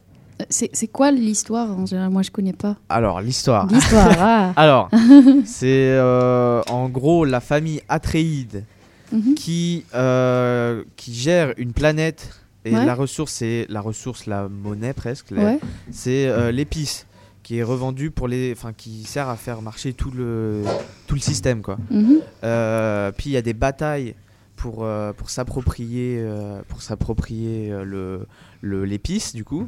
[0.51, 2.11] C'est c'est quoi l'histoire en général?
[2.11, 2.77] Moi, je connais pas.
[2.89, 3.67] Alors l'histoire.
[3.67, 4.53] L'histoire, ah.
[4.57, 4.89] Alors,
[5.45, 8.65] c'est euh, en gros la famille Atréide
[9.13, 9.35] Mhm.
[9.35, 12.31] qui, euh, qui gère une planète
[12.65, 12.85] et Ouais.
[12.85, 15.31] la ressource, c'est la ressource, la monnaie presque.
[15.31, 15.59] Ouais.
[15.91, 17.07] C'est euh, l'épice
[17.43, 20.63] qui est revendue pour les, enfin qui sert à faire marcher tout le
[21.07, 21.79] tout le système quoi.
[21.91, 22.19] Mhm.
[22.45, 24.15] Euh, puis il y a des batailles
[24.57, 24.87] pour
[25.17, 26.23] pour s'approprier
[26.69, 28.27] pour s'approprier le
[28.61, 29.67] le- l'épice du coup.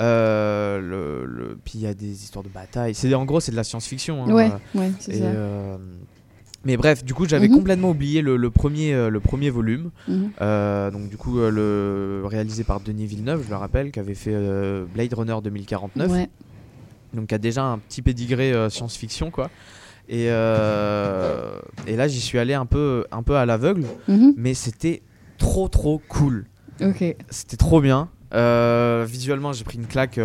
[0.00, 2.94] Euh, le, le- puis il y a des histoires de batailles.
[2.94, 4.24] C'est en gros c'est de la science-fiction.
[4.24, 5.24] hein, Ouais, euh, ouais, c'est ça.
[5.24, 5.76] euh,
[6.64, 7.54] mais bref, du coup, j'avais Mhm.
[7.56, 9.90] complètement oublié le, le premier, euh, le premier volume.
[10.08, 10.30] Mhm.
[10.40, 14.14] Euh, donc, du coup, euh, le, réalisé par Denis Villeneuve, je le rappelle, qui avait
[14.14, 16.10] fait euh, Blade Runner 2049.
[16.10, 16.28] Ouais.
[17.14, 19.50] Donc, qui a déjà un petit pédigré euh, science-fiction, quoi.
[20.10, 24.34] Et, et là, j'y suis allé un peu, un peu à l'aveugle, Mhm.
[24.36, 25.02] mais c'était
[25.38, 26.46] trop, trop cool.
[27.30, 28.08] C'était trop bien.
[29.06, 30.18] Visuellement, j'ai pris une claque,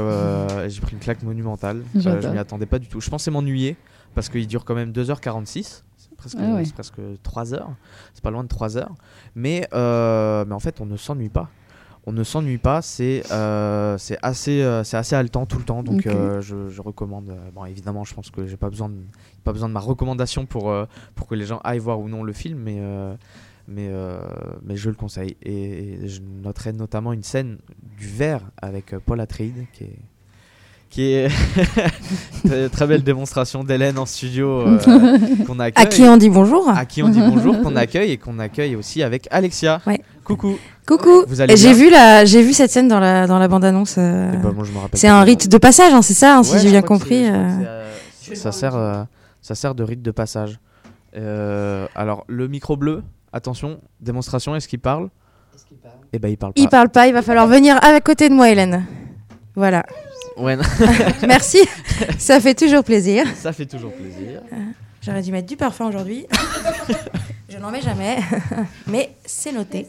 [0.68, 1.84] j'ai pris une claque monumentale.
[1.96, 3.02] Je m'y attendais pas du tout.
[3.02, 3.76] Je pensais m'ennuyer
[4.16, 5.84] parce qu'il dure quand même 2h46.
[6.26, 6.66] C'est presque, Ah ouais.
[6.66, 7.72] c'est presque 3 heures.
[8.14, 8.94] C'est pas loin de 3 heures.
[9.36, 11.50] Mais, euh, mais en fait, on ne s'ennuie pas.
[12.06, 12.82] On ne s'ennuie pas.
[12.82, 15.84] C'est euh, c'est assez, euh, c'est assez haletant tout le temps.
[15.84, 17.34] Donc, je, je recommande.
[17.54, 18.96] bon, évidemment, je pense que j'ai pas besoin de,
[19.44, 20.74] pas besoin de ma recommandation pour,
[21.16, 22.60] pour que les gens aillent voir ou non le film.
[22.60, 22.82] Mais.
[23.68, 24.20] mais, euh,
[24.64, 25.38] mais je le conseille.
[25.44, 27.60] Et, et je noterai notamment une scène
[27.98, 30.00] du verre avec Paul Atreides qui est,
[30.94, 31.28] qui est
[32.46, 34.78] très, très belle démonstration d'Hélène en studio euh,
[35.48, 35.84] qu'on accueille.
[35.84, 38.76] À qui on dit bonjour À qui on dit bonjour, qu'on accueille et qu'on accueille
[38.76, 39.82] aussi avec Alexia.
[39.88, 40.00] Ouais.
[40.24, 40.56] Coucou.
[40.88, 41.24] Coucou.
[41.28, 43.98] Vous allez J'ai vu la, j'ai vu cette scène dans la dans la bande annonce.
[43.98, 46.60] Eh moi, je me rappelle c'est un rite de passage, hein, c'est ça, hein, si
[46.60, 47.26] j'ai bien compris.
[47.26, 47.32] euh.
[47.66, 47.94] euh,
[48.36, 49.04] ça sert, euh,
[49.42, 50.60] ça sert de rite de passage.
[51.18, 53.02] Euh, alors le micro bleu,
[53.34, 54.56] attention, démonstration.
[54.56, 55.10] Est-ce qu'il parle?
[56.14, 56.62] Eh ben il parle pas.
[56.62, 58.86] Il parle pas, il va falloir venir à côté de moi, Hélène.
[59.56, 59.84] Voilà.
[60.38, 60.64] Ouais, non.
[61.28, 61.60] Merci,
[62.18, 63.26] ça fait toujours plaisir.
[63.36, 64.42] ça fait toujours plaisir.
[65.02, 66.26] J'aurais dû mettre du parfum aujourd'hui.
[67.50, 68.18] Je n'en mets jamais,
[68.88, 69.86] mais c'est noté.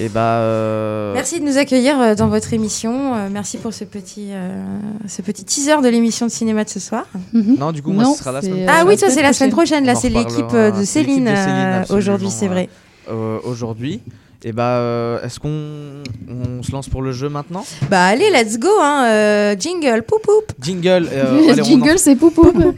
[0.00, 0.38] Et bah.
[0.38, 3.14] euh, Merci de nous accueillir euh, dans votre émission.
[3.14, 4.64] Euh, Merci pour ce petit, euh,
[5.06, 7.04] ce petit teaser de l'émission de cinéma de ce soir.
[7.32, 7.56] Mhm.
[7.58, 9.22] Non, du coup, moi, Non, ce sera la semaine euh, Ah oui, ça semaine c'est
[9.22, 9.84] la semaine prochaine.
[9.84, 12.68] Là, c'est l'équipe euh, de Céline, euh, aujourd'hui, c'est vrai.
[13.10, 14.00] euh, aujourd'hui.
[14.44, 18.58] Et bah, euh, est-ce qu'on on se lance pour le jeu maintenant Bah allez, let's
[18.58, 19.04] go, hein.
[19.06, 20.52] euh, jingle, poup poup.
[20.60, 21.06] Jingle.
[21.12, 22.42] euh, allez, Jingle, c'est poupou.
[22.48, 22.72] en-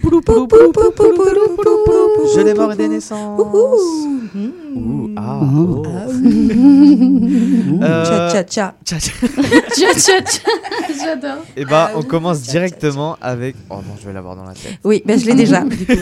[2.35, 3.41] Je l'ai mort et des naissances.
[4.77, 5.83] Ouh, ah, oh.
[7.85, 8.75] Euh, Tcha tcha tcha.
[8.85, 9.13] tcha, tcha.
[9.75, 10.41] Tcha, tcha, tcha.
[11.03, 11.45] J'adore.
[11.57, 13.57] Et bah, Ah on commence Tcha, tcha, directement avec.
[13.71, 14.79] Oh non, je vais l'avoir dans la tête.
[14.85, 15.61] Oui, bah, je l'ai déjà.
[15.65, 15.93] du coup.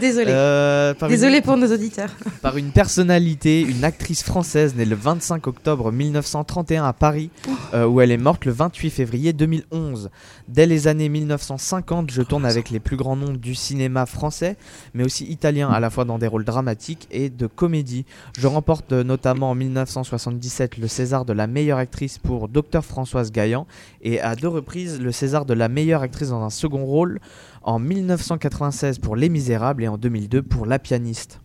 [0.00, 0.30] Désolée.
[0.30, 2.10] Euh, une, pour nos auditeurs.
[2.42, 7.30] par une personnalité, une actrice française née le 25 octobre 1931 à Paris,
[7.74, 10.10] euh, où elle est morte le 28 février 2011.
[10.48, 14.56] Dès les années 1950, je tourne avec les plus grands noms du cinéma français,
[14.94, 18.05] mais aussi italien, à la fois dans des rôles dramatiques et de comédie.
[18.38, 23.32] Je remporte euh, notamment en 1977 le César de la meilleure actrice pour Docteur Françoise
[23.32, 23.66] Gaillan
[24.02, 27.20] et à deux reprises le César de la meilleure actrice dans un second rôle
[27.62, 31.40] en 1996 pour Les Misérables et en 2002 pour La pianiste.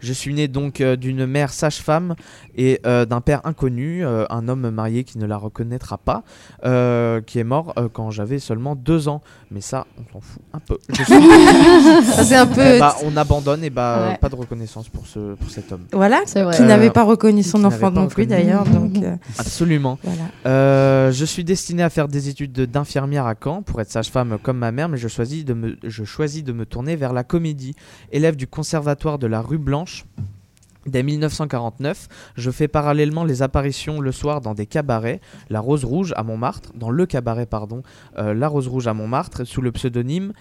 [0.00, 2.14] Je suis né donc euh, d'une mère sage-femme
[2.56, 6.22] et euh, d'un père inconnu, euh, un homme marié qui ne la reconnaîtra pas,
[6.64, 9.22] euh, qui est mort euh, quand j'avais seulement deux ans.
[9.50, 10.78] Mais ça, on s'en fout un peu.
[12.04, 12.60] Ça c'est un peu.
[12.76, 14.16] Eh bah, on abandonne et bah Ouais.
[14.18, 15.82] pas de reconnaissance pour ce pour cet homme.
[15.92, 16.20] Voilà.
[16.26, 16.54] C'est vrai.
[16.56, 18.64] Qui Euh, n'avait pas reconnu son enfant non plus d'ailleurs.
[18.64, 19.98] Donc euh, Absolument.
[20.02, 20.22] voilà.
[20.46, 24.38] Euh, je suis destiné à faire des études de- d'infirmière à Caen pour être sage-femme
[24.42, 27.24] comme ma mère, mais je choisis, de me, je choisis de me tourner vers la
[27.24, 27.74] comédie.
[28.12, 29.87] Élève du conservatoire de la rue Blanche.
[30.88, 35.20] Dès 1949, je fais parallèlement les apparitions le soir dans des cabarets,
[35.50, 37.82] La Rose Rouge à Montmartre, dans le cabaret pardon,
[38.16, 40.32] euh, La Rose Rouge à Montmartre, sous le pseudonyme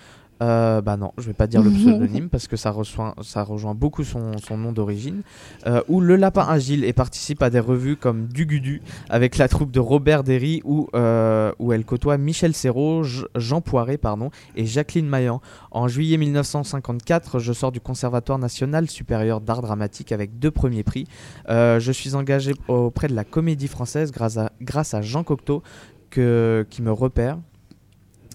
[0.42, 3.74] Euh, bah non, je vais pas dire le pseudonyme parce que ça, rejoint, ça rejoint
[3.74, 5.22] beaucoup son, son nom d'origine.
[5.66, 9.72] Euh, où le lapin agile et participe à des revues comme Dugudu avec la troupe
[9.72, 13.04] de Robert Derry où, euh, où elle côtoie Michel Serrault,
[13.36, 15.42] Jean Poiret pardon, et Jacqueline Maillan.
[15.72, 21.06] En juillet 1954, je sors du Conservatoire national supérieur d'art dramatique avec deux premiers prix.
[21.50, 25.64] Euh, je suis engagé auprès de la Comédie française grâce à, grâce à Jean Cocteau
[26.10, 27.38] que, qui me repère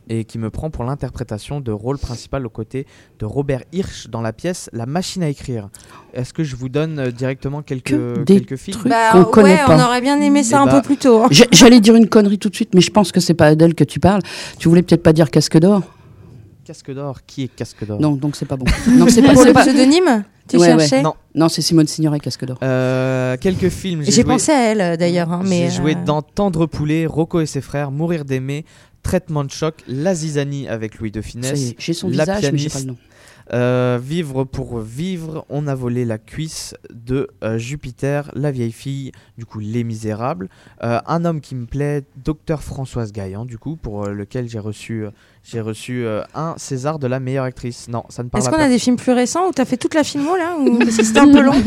[0.08, 2.86] et qui me prend pour l'interprétation de rôle principal aux côtés
[3.18, 5.68] de Robert Hirsch dans la pièce La machine à écrire.
[6.12, 9.24] Est-ce que je vous donne euh, directement quelques, Que des quelques films trucs Bah qu'on
[9.24, 9.76] connaît ouais, pas.
[9.78, 11.22] on aurait bien aimé ça Eh un bah, peu plus tôt.
[11.22, 11.28] hein.
[11.52, 13.84] J'allais dire une connerie tout de suite, mais je pense que c'est pas d'elle que
[13.84, 14.22] tu parles.
[14.58, 15.82] Tu voulais peut-être pas dire casque d'or
[16.64, 18.00] Casque d'or, qui est Casque d'or?
[18.00, 18.66] Non, donc c'est pas bon.
[18.88, 19.32] Non, c'est pas.
[19.32, 20.78] Le pas- pseudonyme, tu Ouais, ouais.
[20.78, 21.14] cherchais Non.
[21.34, 22.58] Non, c'est Simone Signoret, casque d'or.
[22.62, 24.02] Euh, quelques films.
[24.04, 27.40] J'ai joué- pensé à elle euh, d'ailleurs, hein, mais J'ai joué dans Tendre Poulet, Rocco
[27.40, 28.64] et ses frères, Mourir d'aimer,
[29.02, 32.68] Traitement de choc, La Zizanie avec Louis de est, J'ai son La visage, mais j'ai
[32.68, 32.80] pas pianiste.
[32.80, 32.96] le nom.
[33.52, 39.10] Euh, vivre pour vivre, on a volé la cuisse de euh, Jupiter, la vieille fille,
[39.36, 40.48] du coup Les Misérables,
[40.84, 44.60] Euh, un homme qui me plaît, Docteur Françoise Gaillan, du coup pour euh, lequel j'ai
[44.60, 45.10] reçu, euh,
[45.42, 47.88] j'ai reçu euh, un César de la meilleure actrice.
[47.88, 49.94] Non, ça ne parle Est-ce qu'on a des films plus récents où t'as fait toute
[49.94, 51.52] la filmo là ou parce que c'était un peu long?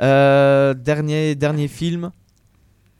[0.00, 2.12] Euh, dernier dernier film.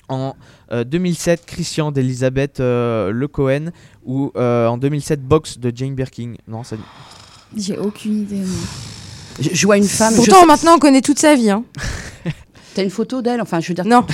[0.09, 0.35] En
[0.73, 3.71] euh, 2007, Christian d'Elisabeth euh, Le Cohen
[4.05, 6.35] ou euh, en 2007, Box de Jane Birkin.
[6.47, 6.77] Non, ça.
[7.57, 8.37] J'ai aucune idée.
[8.37, 8.47] moi.
[9.41, 10.15] Je, je vois une femme.
[10.17, 11.51] Pourtant maintenant on connaît toute sa vie.
[11.51, 11.65] Hein.
[12.75, 13.85] T'as une photo d'elle Enfin, je veux dire.
[13.85, 14.05] Non.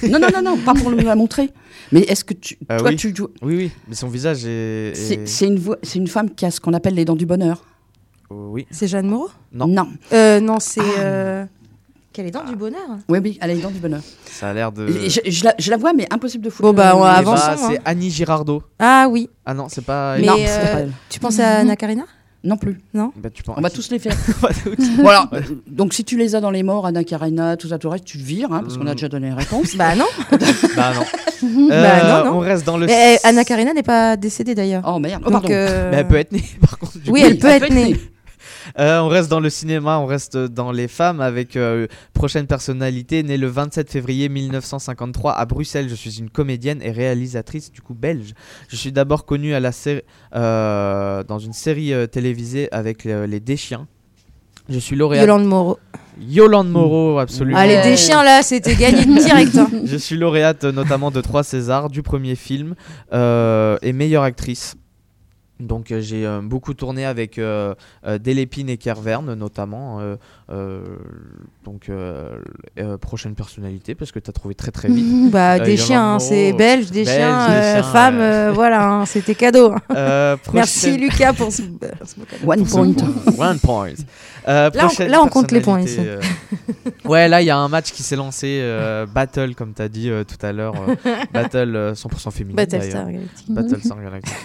[0.00, 1.50] tu- non, non, non, non, pas pour nous la montrer.
[1.90, 2.96] Mais est-ce que tu, Euh, toi, oui.
[2.96, 4.92] tu joues Oui, oui, mais son visage est.
[4.92, 7.26] est- C'est une, voix- c'est une femme qui a ce qu'on appelle les dents du
[7.26, 7.64] bonheur.
[8.30, 8.66] Oui.
[8.70, 9.28] C'est Jeanne Moreau?
[9.52, 9.66] Non.
[9.66, 9.88] Non.
[10.12, 11.46] euh, Non, c'est Ah.
[12.12, 14.00] Quelle est dans du bonheur Oui, oui, elle les dents du bonheur.
[14.26, 14.86] Ça a l'air de.
[14.86, 16.68] Je, je la, je la vois, mais impossible de foutre.
[16.68, 17.82] Bon, bah, on Eh bah, avançons, c'est hein.
[17.84, 18.62] Annie Girardot.
[18.78, 19.28] Ah oui.
[19.46, 20.16] Ah non, c'est pas.
[20.18, 20.92] Mais Non, euh, c'est pas elle.
[21.08, 22.04] tu penses à Anna Karina
[22.44, 22.80] Non plus.
[22.94, 23.12] Non?
[23.16, 24.14] Bah, tu penses- On va tous les faire.
[25.00, 25.28] Voilà.
[25.66, 28.04] Donc, si tu les as dans les morts, Anna Karina, tout ça, tout le reste,
[28.04, 28.96] tu le vires, hein, parce qu'on a Mm.
[28.96, 29.74] déjà donné les réponses.
[29.76, 30.06] Bah non.
[30.76, 31.02] bah non.
[31.02, 32.36] Bah, Euh, non, non.
[32.36, 32.86] On reste dans le.
[32.86, 34.84] Mais, euh, Anna Karina n'est pas décédée d'ailleurs.
[34.86, 35.22] Oh merde.
[35.26, 36.98] Oh, Donc, euh, Mais elle peut être née, par contre.
[36.98, 37.26] du Oui, coup.
[37.26, 37.96] elle peut être née.
[38.78, 43.22] Euh, on reste dans le cinéma, on reste dans les femmes avec euh, prochaine personnalité
[43.22, 45.88] née le 27 février 1953 à Bruxelles.
[45.88, 48.32] Je suis une comédienne et réalisatrice du coup belge.
[48.68, 50.02] Je suis d'abord connue à la série,
[50.34, 53.86] euh, dans une série euh, télévisée avec euh, les Deschiens.
[54.68, 55.22] Je suis lauréate.
[55.26, 55.78] Yolande Moreau.
[56.20, 57.58] Yolande Moreau, absolument.
[57.58, 57.82] Allez, Ouais.
[57.90, 59.56] des chiens là, c'était gagné direct.
[59.56, 59.68] hein.
[59.84, 62.74] Je suis lauréate notamment de trois Césars du premier film
[63.12, 64.76] euh, et meilleure actrice.
[65.66, 67.74] Donc euh, j'ai euh, beaucoup tourné avec euh,
[68.06, 70.00] euh, Delépine et Kerverne notamment.
[70.00, 70.16] euh,
[70.50, 70.82] euh,
[71.64, 72.38] donc euh,
[72.78, 75.30] euh, prochaine personnalité parce que tu as trouvé très très vite.
[75.32, 78.90] Bah, Euh, des chiens, hein, c'est belge, des belge, chiens, des euh, chiens, femmes, voilà,
[78.90, 79.72] hein, c'était cadeau.
[80.52, 81.62] Merci Lucas pour ce.
[82.44, 82.88] One point.
[83.38, 83.88] One point.
[84.48, 86.20] Euh, Là, on- prochaine là, on compte les points euh,
[87.04, 88.58] ouais, là, il y a un match qui s'est lancé.
[88.60, 90.74] euh, battle, comme tu as dit euh, tout à l'heure.
[90.88, 90.94] euh,
[91.32, 92.56] battle euh, 100% féminin.
[92.56, 93.22] Battlestar d'ailleurs.
[93.48, 93.94] Galactica.
[94.02, 94.36] Galactica.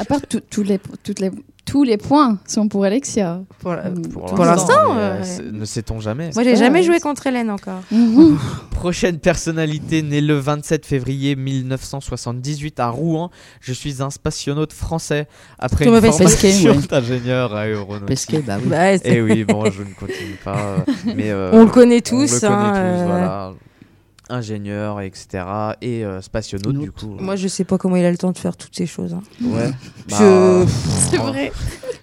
[0.00, 1.30] À part tout- tous les, toutes les,
[1.64, 3.40] tous les points sont pour Alexia.
[3.60, 4.02] Pour, Mm.
[4.08, 5.22] Pour l'instant, euh,
[5.52, 6.30] ne sait-on jamais.
[6.34, 7.80] Moi, j'ai jamais joué contre Hélène encore.
[7.90, 8.36] Mhm.
[8.70, 13.30] Prochaine personnalité née le 27 février 1978 à Rouen.
[13.60, 15.26] Je suis un spationaute français
[15.58, 18.06] après Thomas une formation d'ingénieur aéronautique.
[18.06, 18.68] Pesquet, bah oui.
[18.68, 20.56] Bah, c'est- Et oui, bon, je ne continue pas.
[20.58, 20.78] euh,
[21.16, 23.04] mais euh, On le connaît on le tous, connaît hein, tous, euh.
[23.06, 23.52] voilà.
[24.30, 25.44] Ingénieur, etc.
[25.82, 27.16] Et euh, spationaute, du coup.
[27.20, 29.12] Moi, je sais pas comment il a le temps de faire toutes ces choses.
[29.14, 29.22] hein.
[29.42, 29.70] Ouais.
[30.08, 30.64] Je...
[30.64, 30.70] Bah,
[31.10, 31.52] C'est vrai.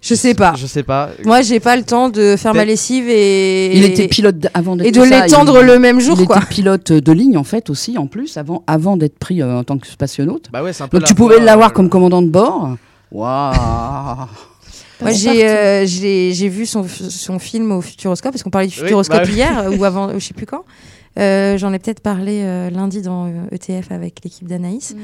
[0.02, 0.54] je sais pas.
[0.56, 1.10] Je sais pas.
[1.26, 3.76] Moi, j'ai pas le temps de faire ma lessive et.
[3.76, 6.38] Il était pilote avant d'être Et de l'étendre il- le même jour, il quoi.
[6.38, 9.64] était pilote de ligne en fait aussi en plus avant avant d'être pris euh, en
[9.64, 10.50] tant que spationaute.
[10.52, 12.76] Bah ouais, c'est un peu Donc tu pouvais l'avoir euh, comme commandant de bord.
[13.12, 13.56] Waouh.
[15.02, 18.76] Moi, j'ai euh, j'ai j'ai vu son, son film au Futuroscope, parce qu'on parlait du
[18.76, 20.64] Oui, Futuroscope bah hier, ou avant, je sais plus quand.
[21.20, 24.96] Euh, J'en ai peut-être parlé euh, lundi dans euh, ETF avec l'équipe d'Anaïs.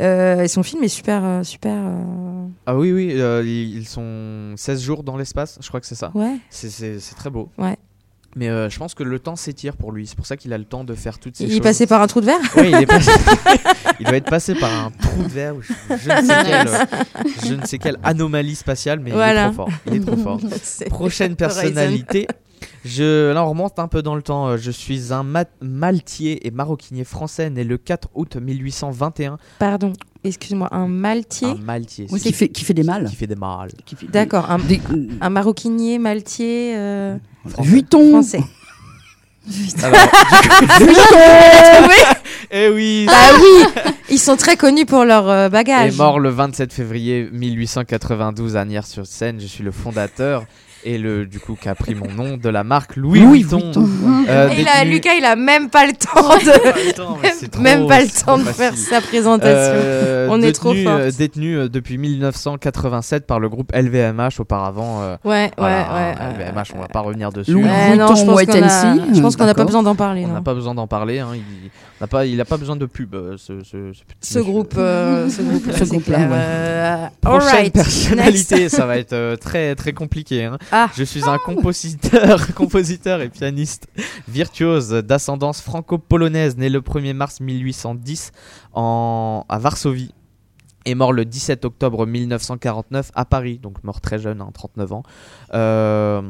[0.00, 1.74] Euh, et son film est super, euh, super.
[1.74, 5.86] euh, Ah oui, oui, euh, ils ils sont 16 jours dans l'espace, je crois que
[5.86, 6.10] c'est ça.
[6.14, 6.36] Ouais.
[6.50, 7.50] C'est- C'est c'est très beau.
[7.58, 7.76] Ouais.
[8.38, 10.06] Mais euh, je pense que le temps s'étire pour lui.
[10.06, 11.56] C'est pour ça qu'il a le temps de faire toutes ces Il choses.
[11.56, 13.10] est passé par un trou de verre Oui, il, est passé-
[14.00, 16.68] il doit être passé par un trou de verre ou je, je ne sais quelle,
[17.48, 19.68] je ne sais quelle anomalie spatiale, mais il est trop fort.
[19.86, 20.38] Il est trop fort.
[20.90, 21.36] Prochaine Horizon.
[21.36, 22.26] personnalité.
[22.86, 24.46] Je, là, on remonte un peu dans le temps.
[24.48, 29.38] Euh, Je suis un mat- maltier et maroquinier français né le 4 août 1821.
[29.58, 29.92] Pardon,
[30.24, 32.06] excuse-moi, un maltier Un maltier.
[32.10, 33.06] Oui, c'est- qui fait qui fait des mâles.
[33.08, 33.70] qui fait des mâles.
[33.84, 34.80] Qui fait des- D'accord, un, des-
[35.20, 37.16] un maroquinier, maltier, euh,
[37.58, 38.10] Vuitton.
[38.10, 38.40] français.
[39.82, 39.98] Alors,
[42.50, 45.96] Eh oui Bah oui Ils sont très connus pour leur euh, est bagage.
[45.96, 49.40] mort le 27 février 1892 à Nières-sur-Seine.
[49.40, 50.44] Je suis le fondateur
[50.86, 53.58] et le du coup qui a pris mon nom de la marque Louis, Louis Vuitton.
[53.58, 53.88] Vuitton.
[54.28, 57.60] Euh, Et là, détenu- Lucas, il a même pas le temps de.
[57.60, 59.50] Même pas le temps de faire sa présentation.
[59.74, 61.00] Euh, On est trop détenu, fortes.
[61.00, 65.02] euh, détenu euh, depuis 1987 par le groupe LVMH auparavant.
[65.02, 66.14] euh, Ouais, voilà, ouais, ouais.
[66.20, 66.44] hein, ouais.
[66.46, 67.52] LVMH, on va pas revenir dessus.
[67.52, 67.64] Louis.
[67.64, 70.24] Ouais, non, je Vuitton, pense White qu'on a- n'a pas besoin d'en parler.
[70.28, 71.18] On n'a pas besoin d'en parler.
[71.20, 71.70] Hein, il
[72.00, 73.14] n'a pas, il a pas besoin de pub.
[73.14, 74.52] euh, ce, ce, ce petit Ce monsieur.
[74.52, 76.28] groupe, euh, ce groupe, Ce groupe-là, ouais.
[76.32, 78.76] Euh, Prochaine personnalité, next.
[78.76, 80.44] ça va être euh, très très compliqué.
[80.44, 80.58] hein.
[80.72, 80.90] Ah.
[80.96, 83.88] Je suis un compositeur, compositeur et pianiste
[84.28, 88.32] virtuose d'ascendance franco-polonaise, né le 1er mars 1810
[88.74, 89.44] en...
[89.48, 90.12] à Varsovie.
[90.88, 95.02] Et mort le 17 octobre 1949 à Paris, donc mort très jeune, hein, 39 ans.
[95.52, 96.22] Euh,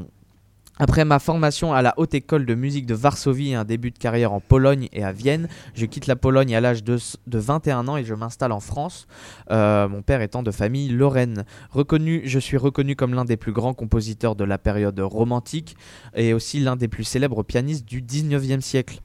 [0.78, 3.98] Après ma formation à la Haute École de musique de Varsovie et un début de
[3.98, 7.88] carrière en Pologne et à Vienne, je quitte la Pologne à l'âge de, de 21
[7.88, 9.06] ans et je m'installe en France,
[9.50, 11.44] euh, mon père étant de famille lorraine.
[11.70, 15.76] Reconnu, je suis reconnu comme l'un des plus grands compositeurs de la période romantique
[16.14, 19.00] et aussi l'un des plus célèbres pianistes du 19e siècle.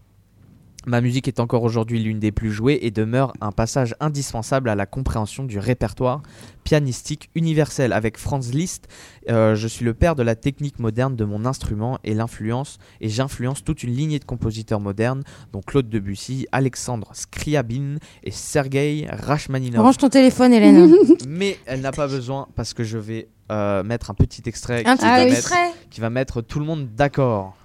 [0.88, 4.76] Ma musique est encore aujourd'hui l'une des plus jouées et demeure un passage indispensable à
[4.76, 6.24] la compréhension du répertoire
[6.64, 7.94] pianistique universel.
[7.94, 8.88] Avec Franz Liszt,
[9.30, 13.10] euh, je suis le père de la technique moderne de mon instrument et l'influence et
[13.10, 15.24] j'influence toute une lignée de compositeurs modernes,
[15.54, 19.82] dont Claude Debussy, Alexandre Scriabine et Sergei Rachmaninov.
[19.82, 20.96] Range ton téléphone, Hélène.
[21.28, 24.96] Mais elle n'a pas besoin parce que je vais euh, mettre un petit extrait, Un
[24.96, 27.56] qui, petit va extrait mettre, qui va mettre tout le monde d'accord.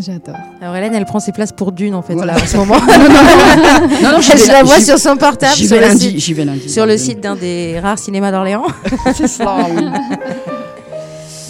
[0.00, 0.36] J'adore.
[0.62, 2.34] Alors Hélène, elle prend ses places pour Dune en fait Voilà.
[2.34, 2.76] là, en ce moment.
[4.02, 6.68] Non, non, je la vois sur son portable J'y vais vais lundi.
[6.70, 8.64] sur le site d'un des rares cinémas d'Orléans.
[9.14, 9.84] C'est ça, oui.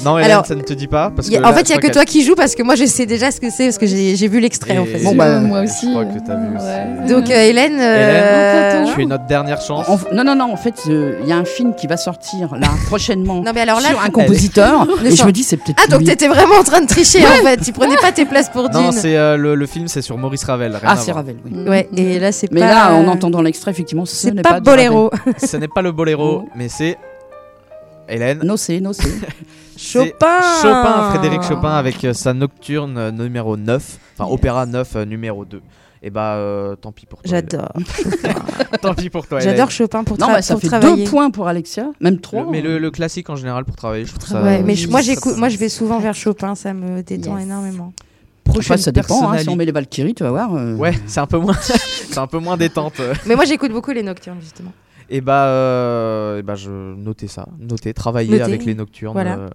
[0.04, 1.54] Non, Hélène, Alors, ça ne te dit pas parce Il y a- que en là,
[1.56, 3.30] fait, il y a je que toi qui joues parce que moi je sais déjà
[3.30, 4.98] ce que c'est parce que j'ai vu l'extrait en fait.
[5.02, 5.90] Bon, bah, moi Je aussi.
[5.90, 7.12] crois que t'as vu aussi.
[7.12, 9.86] Donc euh, Hélène, euh, Hélène, tu es notre dernière chance.
[10.12, 12.68] Non, non, non, en fait, euh, il y a un film qui va sortir là
[12.86, 14.86] prochainement Non mais alors là, sur un tu- compositeur.
[15.04, 15.82] Et je me dis, c'est peut-être.
[15.84, 17.58] ah donc t'étais vraiment en train de tricher en fait.
[17.58, 18.92] Tu prenais pas tes places pour Non, Dune.
[18.92, 20.72] c'est euh, le, le film, c'est sur Maurice Ravel.
[20.72, 21.12] rien Ah, c'est.
[21.12, 21.68] Ravel, oui.
[21.68, 21.88] Ouais.
[21.96, 22.66] Et là c'est Mais pas.
[22.68, 24.60] là, en entendant l'extrait, effectivement, ce n'est pas.
[24.60, 25.10] Boléro.
[25.44, 26.48] Ce n'est pas le boléro, Oh.
[26.56, 26.96] mais c'est
[28.08, 28.40] Hélène.
[28.44, 29.02] No, c'est, no, c'est.
[29.02, 30.40] C'est Chopin.
[30.62, 34.34] Chopin, Frédéric Chopin avec euh, sa nocturne euh, numéro 9, enfin Yes.
[34.34, 35.60] opéra 9 euh, numéro 2.
[36.02, 37.30] Et bah euh, tant pis pour toi.
[37.30, 37.72] J'adore.
[38.80, 39.40] Tant pis pour toi.
[39.40, 41.04] J'adore Chopin pour, Non, tra- bah, ça pour fait travailler.
[41.04, 42.44] deux points pour Alexia, même trois.
[42.44, 44.42] Le- mais le, le classique en général pour travailler, je trouve ça.
[44.42, 47.46] Ouais, mais moi j'écoute, moi je vais souvent vers Chopin, ça me détend Yes.
[47.46, 47.92] énormément.
[48.56, 49.30] Enfin, ça dépend.
[49.30, 50.54] hein, si on met les Valkyries, tu vas voir.
[50.54, 52.94] euh, Ouais, c'est un peu moins, c'est un peu moins détente.
[53.26, 54.72] Mais moi j'écoute beaucoup les nocturnes justement.
[55.12, 58.42] Et bah, euh, et bah, je notais ça, noter, travailler Noter.
[58.44, 59.12] avec les nocturnes.
[59.14, 59.38] Voilà.
[59.38, 59.48] euh.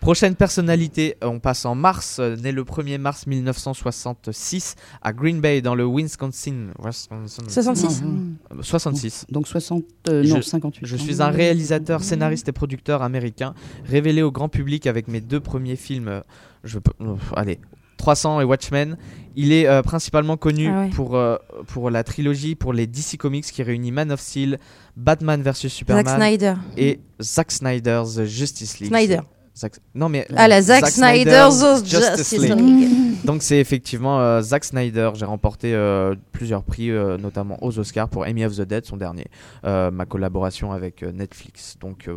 [0.00, 5.74] Prochaine personnalité, on passe en mars, né le 1er mars 1966 à Green Bay dans
[5.74, 6.68] le Wisconsin.
[6.82, 7.42] Wisconsin.
[7.48, 8.02] 66.
[8.02, 8.22] non, non.
[8.58, 9.26] Euh, 66.
[9.30, 10.86] Donc 60, euh, Je- non, 58.
[10.86, 13.54] Je suis un réalisateur, scénariste et producteur américain,
[13.84, 16.22] révélé au grand public avec mes deux premiers films.
[16.64, 16.92] Je peux,
[17.36, 17.58] allez,
[17.98, 18.96] 300 et Watchmen.
[19.36, 20.90] Il est euh, principalement connu Ah ouais.
[20.90, 21.36] pour, euh,
[21.68, 24.58] pour la trilogie pour les DC Comics qui réunit Man of Steel,
[24.96, 26.54] Batman vs Superman Zack Snyder.
[26.76, 28.90] et Zack Snyder's Justice League.
[28.90, 29.20] Snyder.
[29.56, 33.24] Zack- Non mais Ah la Zack, Snyder's Justice League.
[33.24, 35.10] donc c'est effectivement euh, Zack Snyder.
[35.14, 38.96] J'ai remporté euh, plusieurs prix, euh, notamment aux Oscars pour Amy of the Dead, son
[38.96, 39.26] dernier,
[39.64, 41.76] ma collaboration avec Netflix.
[41.80, 42.08] Donc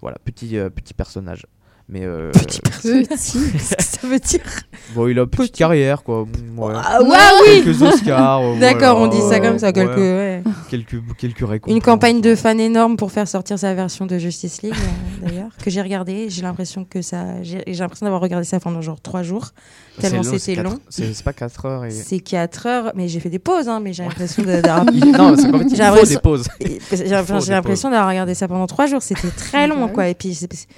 [0.00, 1.46] voilà, petit petit personnage.
[1.92, 4.40] Mais euh, Petit Qu'est-ce que ça veut dire
[4.94, 5.58] bon, il a une petite Petit.
[5.58, 6.22] carrière quoi.
[6.56, 6.72] Ouais.
[6.76, 7.08] Ah ouais,
[7.42, 7.62] oui.
[7.64, 8.42] Quelques Oscars.
[8.42, 9.96] euh, D'accord, voilà, on dit ça comme ça, quelques.
[9.96, 10.42] ouais.
[10.68, 11.74] quelques quelques récompenses.
[11.76, 15.50] Une campagne de fans énorme pour faire sortir sa version de Justice League, euh, d'ailleurs,
[15.62, 16.30] que j'ai regardé.
[16.30, 19.48] J'ai l'impression que ça, j'ai j'ai l'impression d'avoir regardé ça pendant genre trois jours,
[19.96, 20.78] C'est tellement c'était quatre- long.
[20.90, 21.84] C'est c'est pas 4 heures.
[21.86, 21.90] Et...
[21.90, 24.84] C'est 4 heures, mais j'ai fait des pauses, hein, mais j'ai l'impression d'avoir.
[24.94, 26.46] non, c'est qu'en fait, il J'ai faut des pauses.
[26.60, 26.68] J'ai
[27.08, 29.02] l'impression faut j'ai des l'impression d'avoir regardé ça pendant trois jours.
[29.02, 30.06] C'était très long, quoi.
[30.08, 30.68] Et puis, c'est- c'est-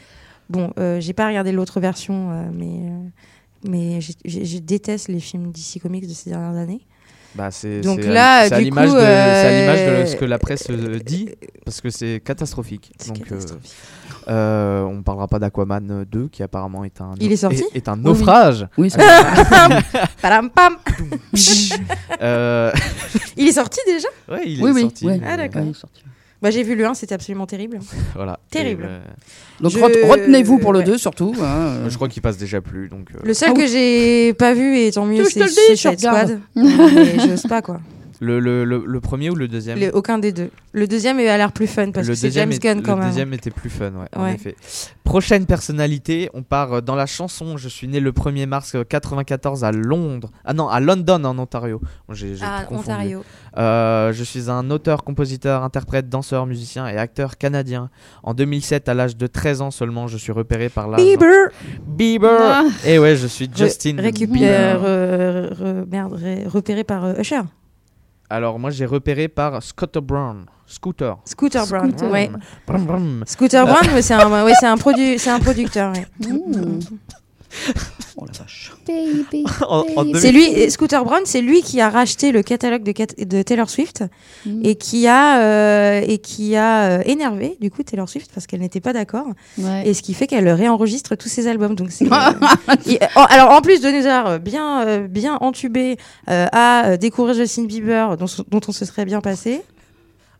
[0.52, 2.98] bon, euh, j'ai pas regardé l'autre version, euh, mais, euh,
[3.68, 6.82] mais je déteste les films DC Comics de ces dernières années.
[7.34, 10.06] Bah, c'est Donc là, c'est à du l'image coup, de, c'est à l'image euh, de
[10.06, 11.30] ce que la presse dit
[11.64, 12.92] parce que c'est catastrophique.
[12.98, 13.72] C'est Donc catastrophique.
[14.28, 17.88] euh, on parlera pas d'Aquaman 2 qui apparemment est un Il est sorti est, est
[17.88, 18.66] un naufrage.
[18.76, 18.90] Oui,
[20.50, 20.76] pam.
[22.20, 22.70] Euh,
[23.38, 24.08] Il est sorti déjà?
[24.30, 25.06] Ouais, il est Oui, oui, sorti.
[25.06, 25.20] ouais.
[25.26, 25.62] Ah, d'accord.
[25.62, 26.02] Ouais, il est sorti.
[26.42, 27.78] Bah, J'ai vu le 1, c'était absolument terrible.
[28.14, 28.38] Voilà.
[28.50, 28.88] Terrible.
[29.60, 30.84] Et, Donc Je- re- retenez-vous pour le ouais.
[30.84, 31.34] 2 surtout.
[31.40, 31.44] hein,
[31.84, 31.90] euh.
[31.90, 33.08] je crois qu'il passe déjà plus donc.
[33.14, 33.62] euh, Le seul Ah oui.
[33.62, 35.98] que j'ai pas vu, et tant mieux, c'est te le dise, Suicide.
[36.00, 36.40] Squad.
[37.26, 37.80] J'ose pas, quoi.
[38.24, 40.50] Le, le, le, le premier ou le deuxième Le- aucun des deux.
[40.72, 43.08] Le deuxième a l'air plus fun parce le que c'est James Gunn quand le même.
[43.08, 44.54] deuxième était plus fun, ouais, en effet.
[45.02, 47.56] Prochaine personnalité, on part euh, dans la chanson.
[47.56, 50.30] Je suis né le 1er mars euh, 94 à Londres.
[50.44, 51.80] Ah non, à London en Ontario.
[52.10, 52.64] J'ai- Ah.
[52.70, 53.24] Ontario.
[53.58, 57.90] Euh, je suis un auteur, compositeur, interprète, danseur, musicien et acteur canadien.
[58.22, 61.48] En 2007, à l'âge de 13 ans seulement, je suis repéré par la Bieber
[61.88, 62.30] Bieber.
[62.40, 62.64] Ah.
[62.86, 64.80] Et ouais, je suis Justin Bieber.
[64.84, 67.40] euh, re- merde, ré- repéré par euh, Usher.
[68.32, 70.46] Alors moi, j'ai repéré par Scooter Brown.
[70.66, 71.18] Scooter.
[71.26, 71.90] Scooter Brown.
[71.90, 72.10] Scooter.
[72.10, 72.30] Ouais.
[72.66, 73.24] Brum, brum.
[73.26, 75.92] Scooter Brown, mais c'est un, ouais, c'est un, produ- c'est un producteur.
[75.92, 76.06] ouais.
[76.26, 76.80] Mmh.
[78.18, 78.72] Oh la vache.
[78.86, 79.24] Baby,
[79.96, 80.12] baby.
[80.20, 83.42] C'est lui, et Scooter Brown, c'est lui qui a racheté le catalogue de, Cat- de
[83.42, 84.04] Taylor Swift
[84.44, 84.60] Mm.
[84.64, 88.60] et qui a euh, et qui a euh, énervé du coup Taylor Swift parce qu'elle
[88.60, 89.26] n'était pas d'accord
[89.58, 89.88] Ouais.
[89.88, 91.74] et ce qui fait qu'elle réenregistre tous ses albums.
[91.74, 95.96] Donc Il- en- alors en plus de nous avoir bien euh, bien entubé
[96.28, 99.62] euh, à euh, découvrir Justin Bieber dont, dont on se serait bien passé.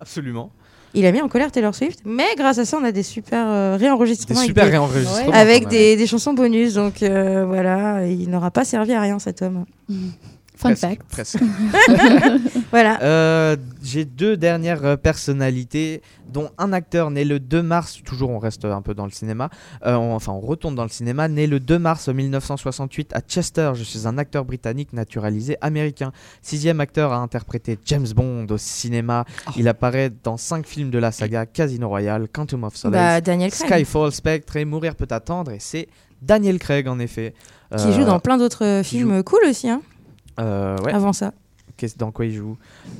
[0.00, 0.50] Absolument.
[0.94, 3.44] Il a mis en colère Taylor Swift, mais grâce à ça, on a des super
[3.48, 5.32] euh, Des réenregistrements avec super des- réenregistrements.
[5.32, 5.78] avec quand même.
[5.78, 6.74] des, des chansons bonus.
[6.74, 9.64] Donc euh, voilà, il n'aura pas servi à rien cet homme.
[10.62, 11.02] Fun Presque, fact.
[11.10, 11.38] presque.
[12.70, 13.02] Voilà.
[13.02, 16.02] Euh, J'ai deux dernières euh, personnalités,
[16.32, 19.50] dont un acteur né le 2 mars, toujours on reste un peu dans le cinéma,
[19.84, 23.72] euh, on- enfin on retourne dans le cinéma, né le 2 mars 1968 à Chester.
[23.74, 26.12] Je suis un acteur britannique naturalisé américain.
[26.42, 29.24] Sixième acteur à interpréter James Bond au cinéma.
[29.56, 33.52] Il apparaît dans cinq films de la saga Casino Royale, Quantum of Solace, Bah, Daniel
[33.52, 35.50] Skyfall, Spectre et Mourir peut attendre.
[35.50, 35.88] Et c'est
[36.22, 37.34] Daniel Craig en effet.
[37.76, 39.82] qui Euh, joue dans plein d'autres films cool aussi, hein,
[40.40, 40.92] euh, ouais.
[40.92, 41.32] avant ça.
[41.76, 42.56] Qu'est-ce- dans quoi il joue?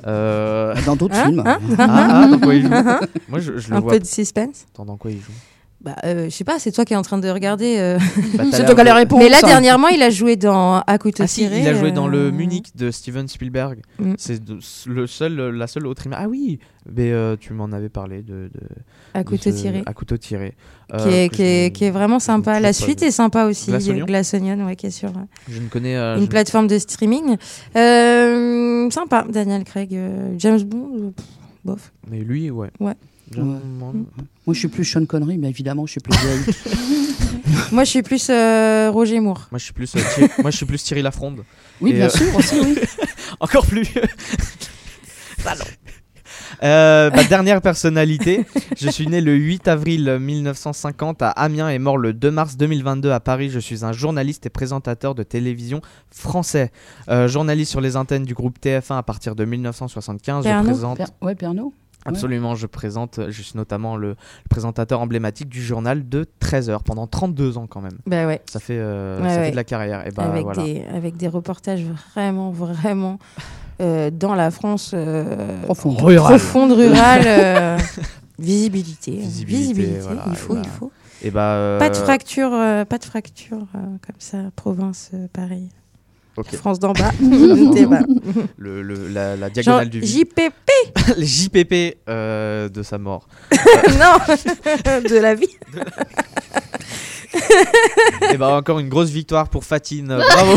[0.07, 1.43] Euh, Dans d'autres Hein films.
[1.45, 2.69] Hein Ah, ah, dans quoi il joue?
[3.29, 3.93] Moi, je, je le Un vois.
[3.93, 4.65] peu de suspense.
[4.73, 5.31] Attends, dans quoi il joue?
[5.83, 7.75] Bah, euh, je sais pas, c'est toi qui es en train de regarder.
[7.77, 7.97] euh.
[8.35, 9.19] Bah, C'est toi qui as réponse.
[9.21, 12.07] Mais là, dernièrement, il a joué dans À couteau Ah si, il a joué dans
[12.07, 13.81] euh, le Munich de Steven Spielberg.
[13.99, 14.13] Mm.
[14.17, 14.39] C'est
[14.87, 16.19] le seul, la seule autre image.
[16.23, 16.59] Ah oui,
[16.89, 18.61] mais euh, tu m'en avais parlé de, de-
[19.13, 19.83] À de couteau ce- tiré.
[19.85, 20.53] À couteau tiré.
[20.89, 22.61] Qui Euh, est, que qui, est, je- qui est vraiment sympa.
[22.61, 23.69] La suite pas- est sympa aussi.
[23.71, 25.97] Glass Onion Glass Onion, ouais, qui est sur euh, Je ne connais.
[25.97, 27.35] euh, une je- plateforme de streaming.
[27.75, 29.93] Euh, sympa, Daniel Craig.
[29.93, 31.25] euh, James Bond, euh, pff,
[31.65, 31.91] bof.
[32.09, 32.69] Mais lui, ouais.
[32.79, 32.93] Ouais.
[33.35, 33.41] Ouais.
[33.41, 33.93] moi-
[34.49, 36.55] je suis plus Sean Connery, mais évidemment, je suis plus vieille.
[37.71, 39.47] Moi, je suis plus euh, Roger Moore.
[39.51, 39.95] Moi, je suis plus.
[39.95, 41.43] euh, Thierry- moi, je suis plus Thierry Lafronde.
[41.81, 42.75] Oui, Et, bien euh, sûr, aussi, oui.
[43.39, 43.87] Encore plus.
[46.61, 48.45] Euh, bah, dernière personnalité,
[48.77, 53.11] je suis né le 8 avril 1950 à Amiens et mort le 2 mars 2022
[53.11, 53.49] à Paris.
[53.49, 56.71] Je suis un journaliste et présentateur de télévision français.
[57.09, 60.43] Euh, journaliste sur les antennes du groupe TF1 à partir de 1975.
[60.45, 61.71] Pernod je présente Per- Ouais, Pernod.
[62.05, 64.15] Absolument, je présente, je suis notamment le, le
[64.49, 67.97] présentateur emblématique du journal de 13 heures pendant 32 ans quand même.
[68.07, 68.41] Bah ouais.
[68.49, 69.45] Ça fait, euh, Ouais, ça ouais.
[69.45, 70.05] fait de la carrière.
[70.07, 70.63] Et bah avec, voilà.
[70.63, 73.19] des, avec des reportages vraiment, vraiment
[73.81, 75.97] euh, dans la France euh, Profonde.
[75.97, 77.23] profonde, rurale.
[77.25, 77.77] euh,
[78.39, 79.11] visibilité.
[79.11, 80.91] Visibilité, Visibilité, voilà, il faut, bah, il faut.
[81.23, 85.27] Et bah, euh, Pas de fracture, euh, pas de fracture euh, comme ça, province, euh,
[86.57, 87.11] France d'en bas.
[88.57, 90.27] Le, le- la, la Genre diagonale du vide.
[90.29, 90.71] JPP
[91.17, 91.25] Les
[91.93, 93.27] JPP euh, de sa mort.
[93.51, 94.17] Non
[95.09, 95.47] De la vie.
[98.31, 100.07] Et bah encore une grosse victoire pour Fatine.
[100.07, 100.55] Bravo.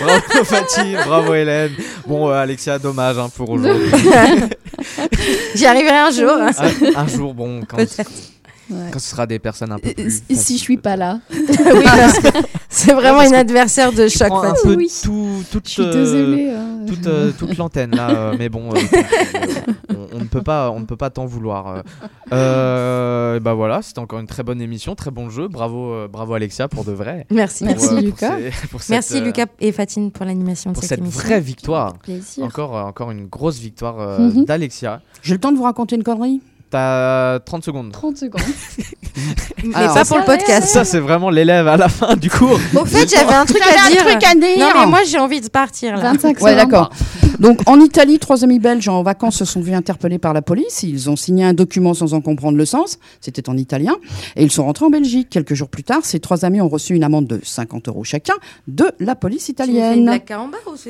[0.00, 1.72] bravo Fatine, bravo Hélène.
[2.06, 3.90] Bon euh, Alexia, dommage hein, pour aujourd'hui.
[5.54, 6.30] J'y arriverai un jour.
[6.30, 6.50] hein.
[6.58, 7.78] un, un jour, bon, quand.
[8.72, 8.90] Ouais.
[8.90, 10.22] quand ce sera des personnes un peu plus.
[10.30, 11.38] si je suis pas là, oui,
[12.68, 14.30] c'est vraiment une adversaire de choc.
[14.32, 14.90] un peu Oui.
[15.02, 16.50] tout, toute, euh, désolée.
[16.50, 16.84] hein.
[16.86, 18.78] toute, euh, toute l'antenne là, euh, mais bon, euh,
[19.90, 21.82] on, on ne peut pas, on ne peut pas t'en vouloir.
[22.30, 25.48] et bah voilà, c'était encore une très bonne émission, très bon jeu.
[25.48, 27.26] Bravo, euh, bravo Alexia pour de vrai.
[27.30, 27.64] Merci.
[27.64, 28.36] Merci, Pour, euh, Lucas.
[28.60, 31.20] ces- pour cette, Merci euh, Lucas et Fatine pour l'animation de pour cette, cette émission.
[31.20, 31.94] vraie victoire.
[32.40, 34.44] Encore, euh, encore une grosse victoire euh, Mhm.
[34.44, 35.00] d'Alexia.
[35.22, 36.40] J'ai le temps de vous raconter une connerie?
[36.72, 37.92] T'as 30 secondes.
[37.92, 38.40] 30 secondes.
[39.62, 40.68] Mais Alors, pas pour le podcast.
[40.68, 42.58] Ça, c'est vraiment l'élève à la fin du cours.
[42.74, 44.06] Au fait, j'avais un truc à un dire.
[44.06, 44.58] truc à dire.
[44.58, 46.12] Non, mais moi, j'ai envie de partir là.
[46.12, 46.56] 25 Ouais, secondes.
[46.56, 46.90] d'accord.
[47.38, 50.82] Donc, en Italie, trois amis belges en vacances se sont vus interpellés par la police.
[50.82, 52.98] Ils ont signé un document sans en comprendre le sens.
[53.20, 53.96] C'était en italien.
[54.36, 55.28] Et ils sont rentrés en Belgique.
[55.28, 58.34] Quelques jours plus tard, ces trois amis ont reçu une amende de 50 euros chacun
[58.66, 60.08] de la police italienne.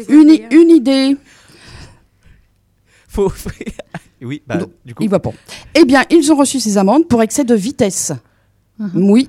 [0.09, 1.16] Une, délire une idée.
[3.09, 3.33] Faut...
[4.24, 5.02] oui, bah, Donc, du coup.
[5.02, 5.32] Il va pas.
[5.74, 8.12] Eh bien, ils ont reçu ces amendes pour excès de vitesse.
[8.78, 9.10] Mhm.
[9.10, 9.28] Oui,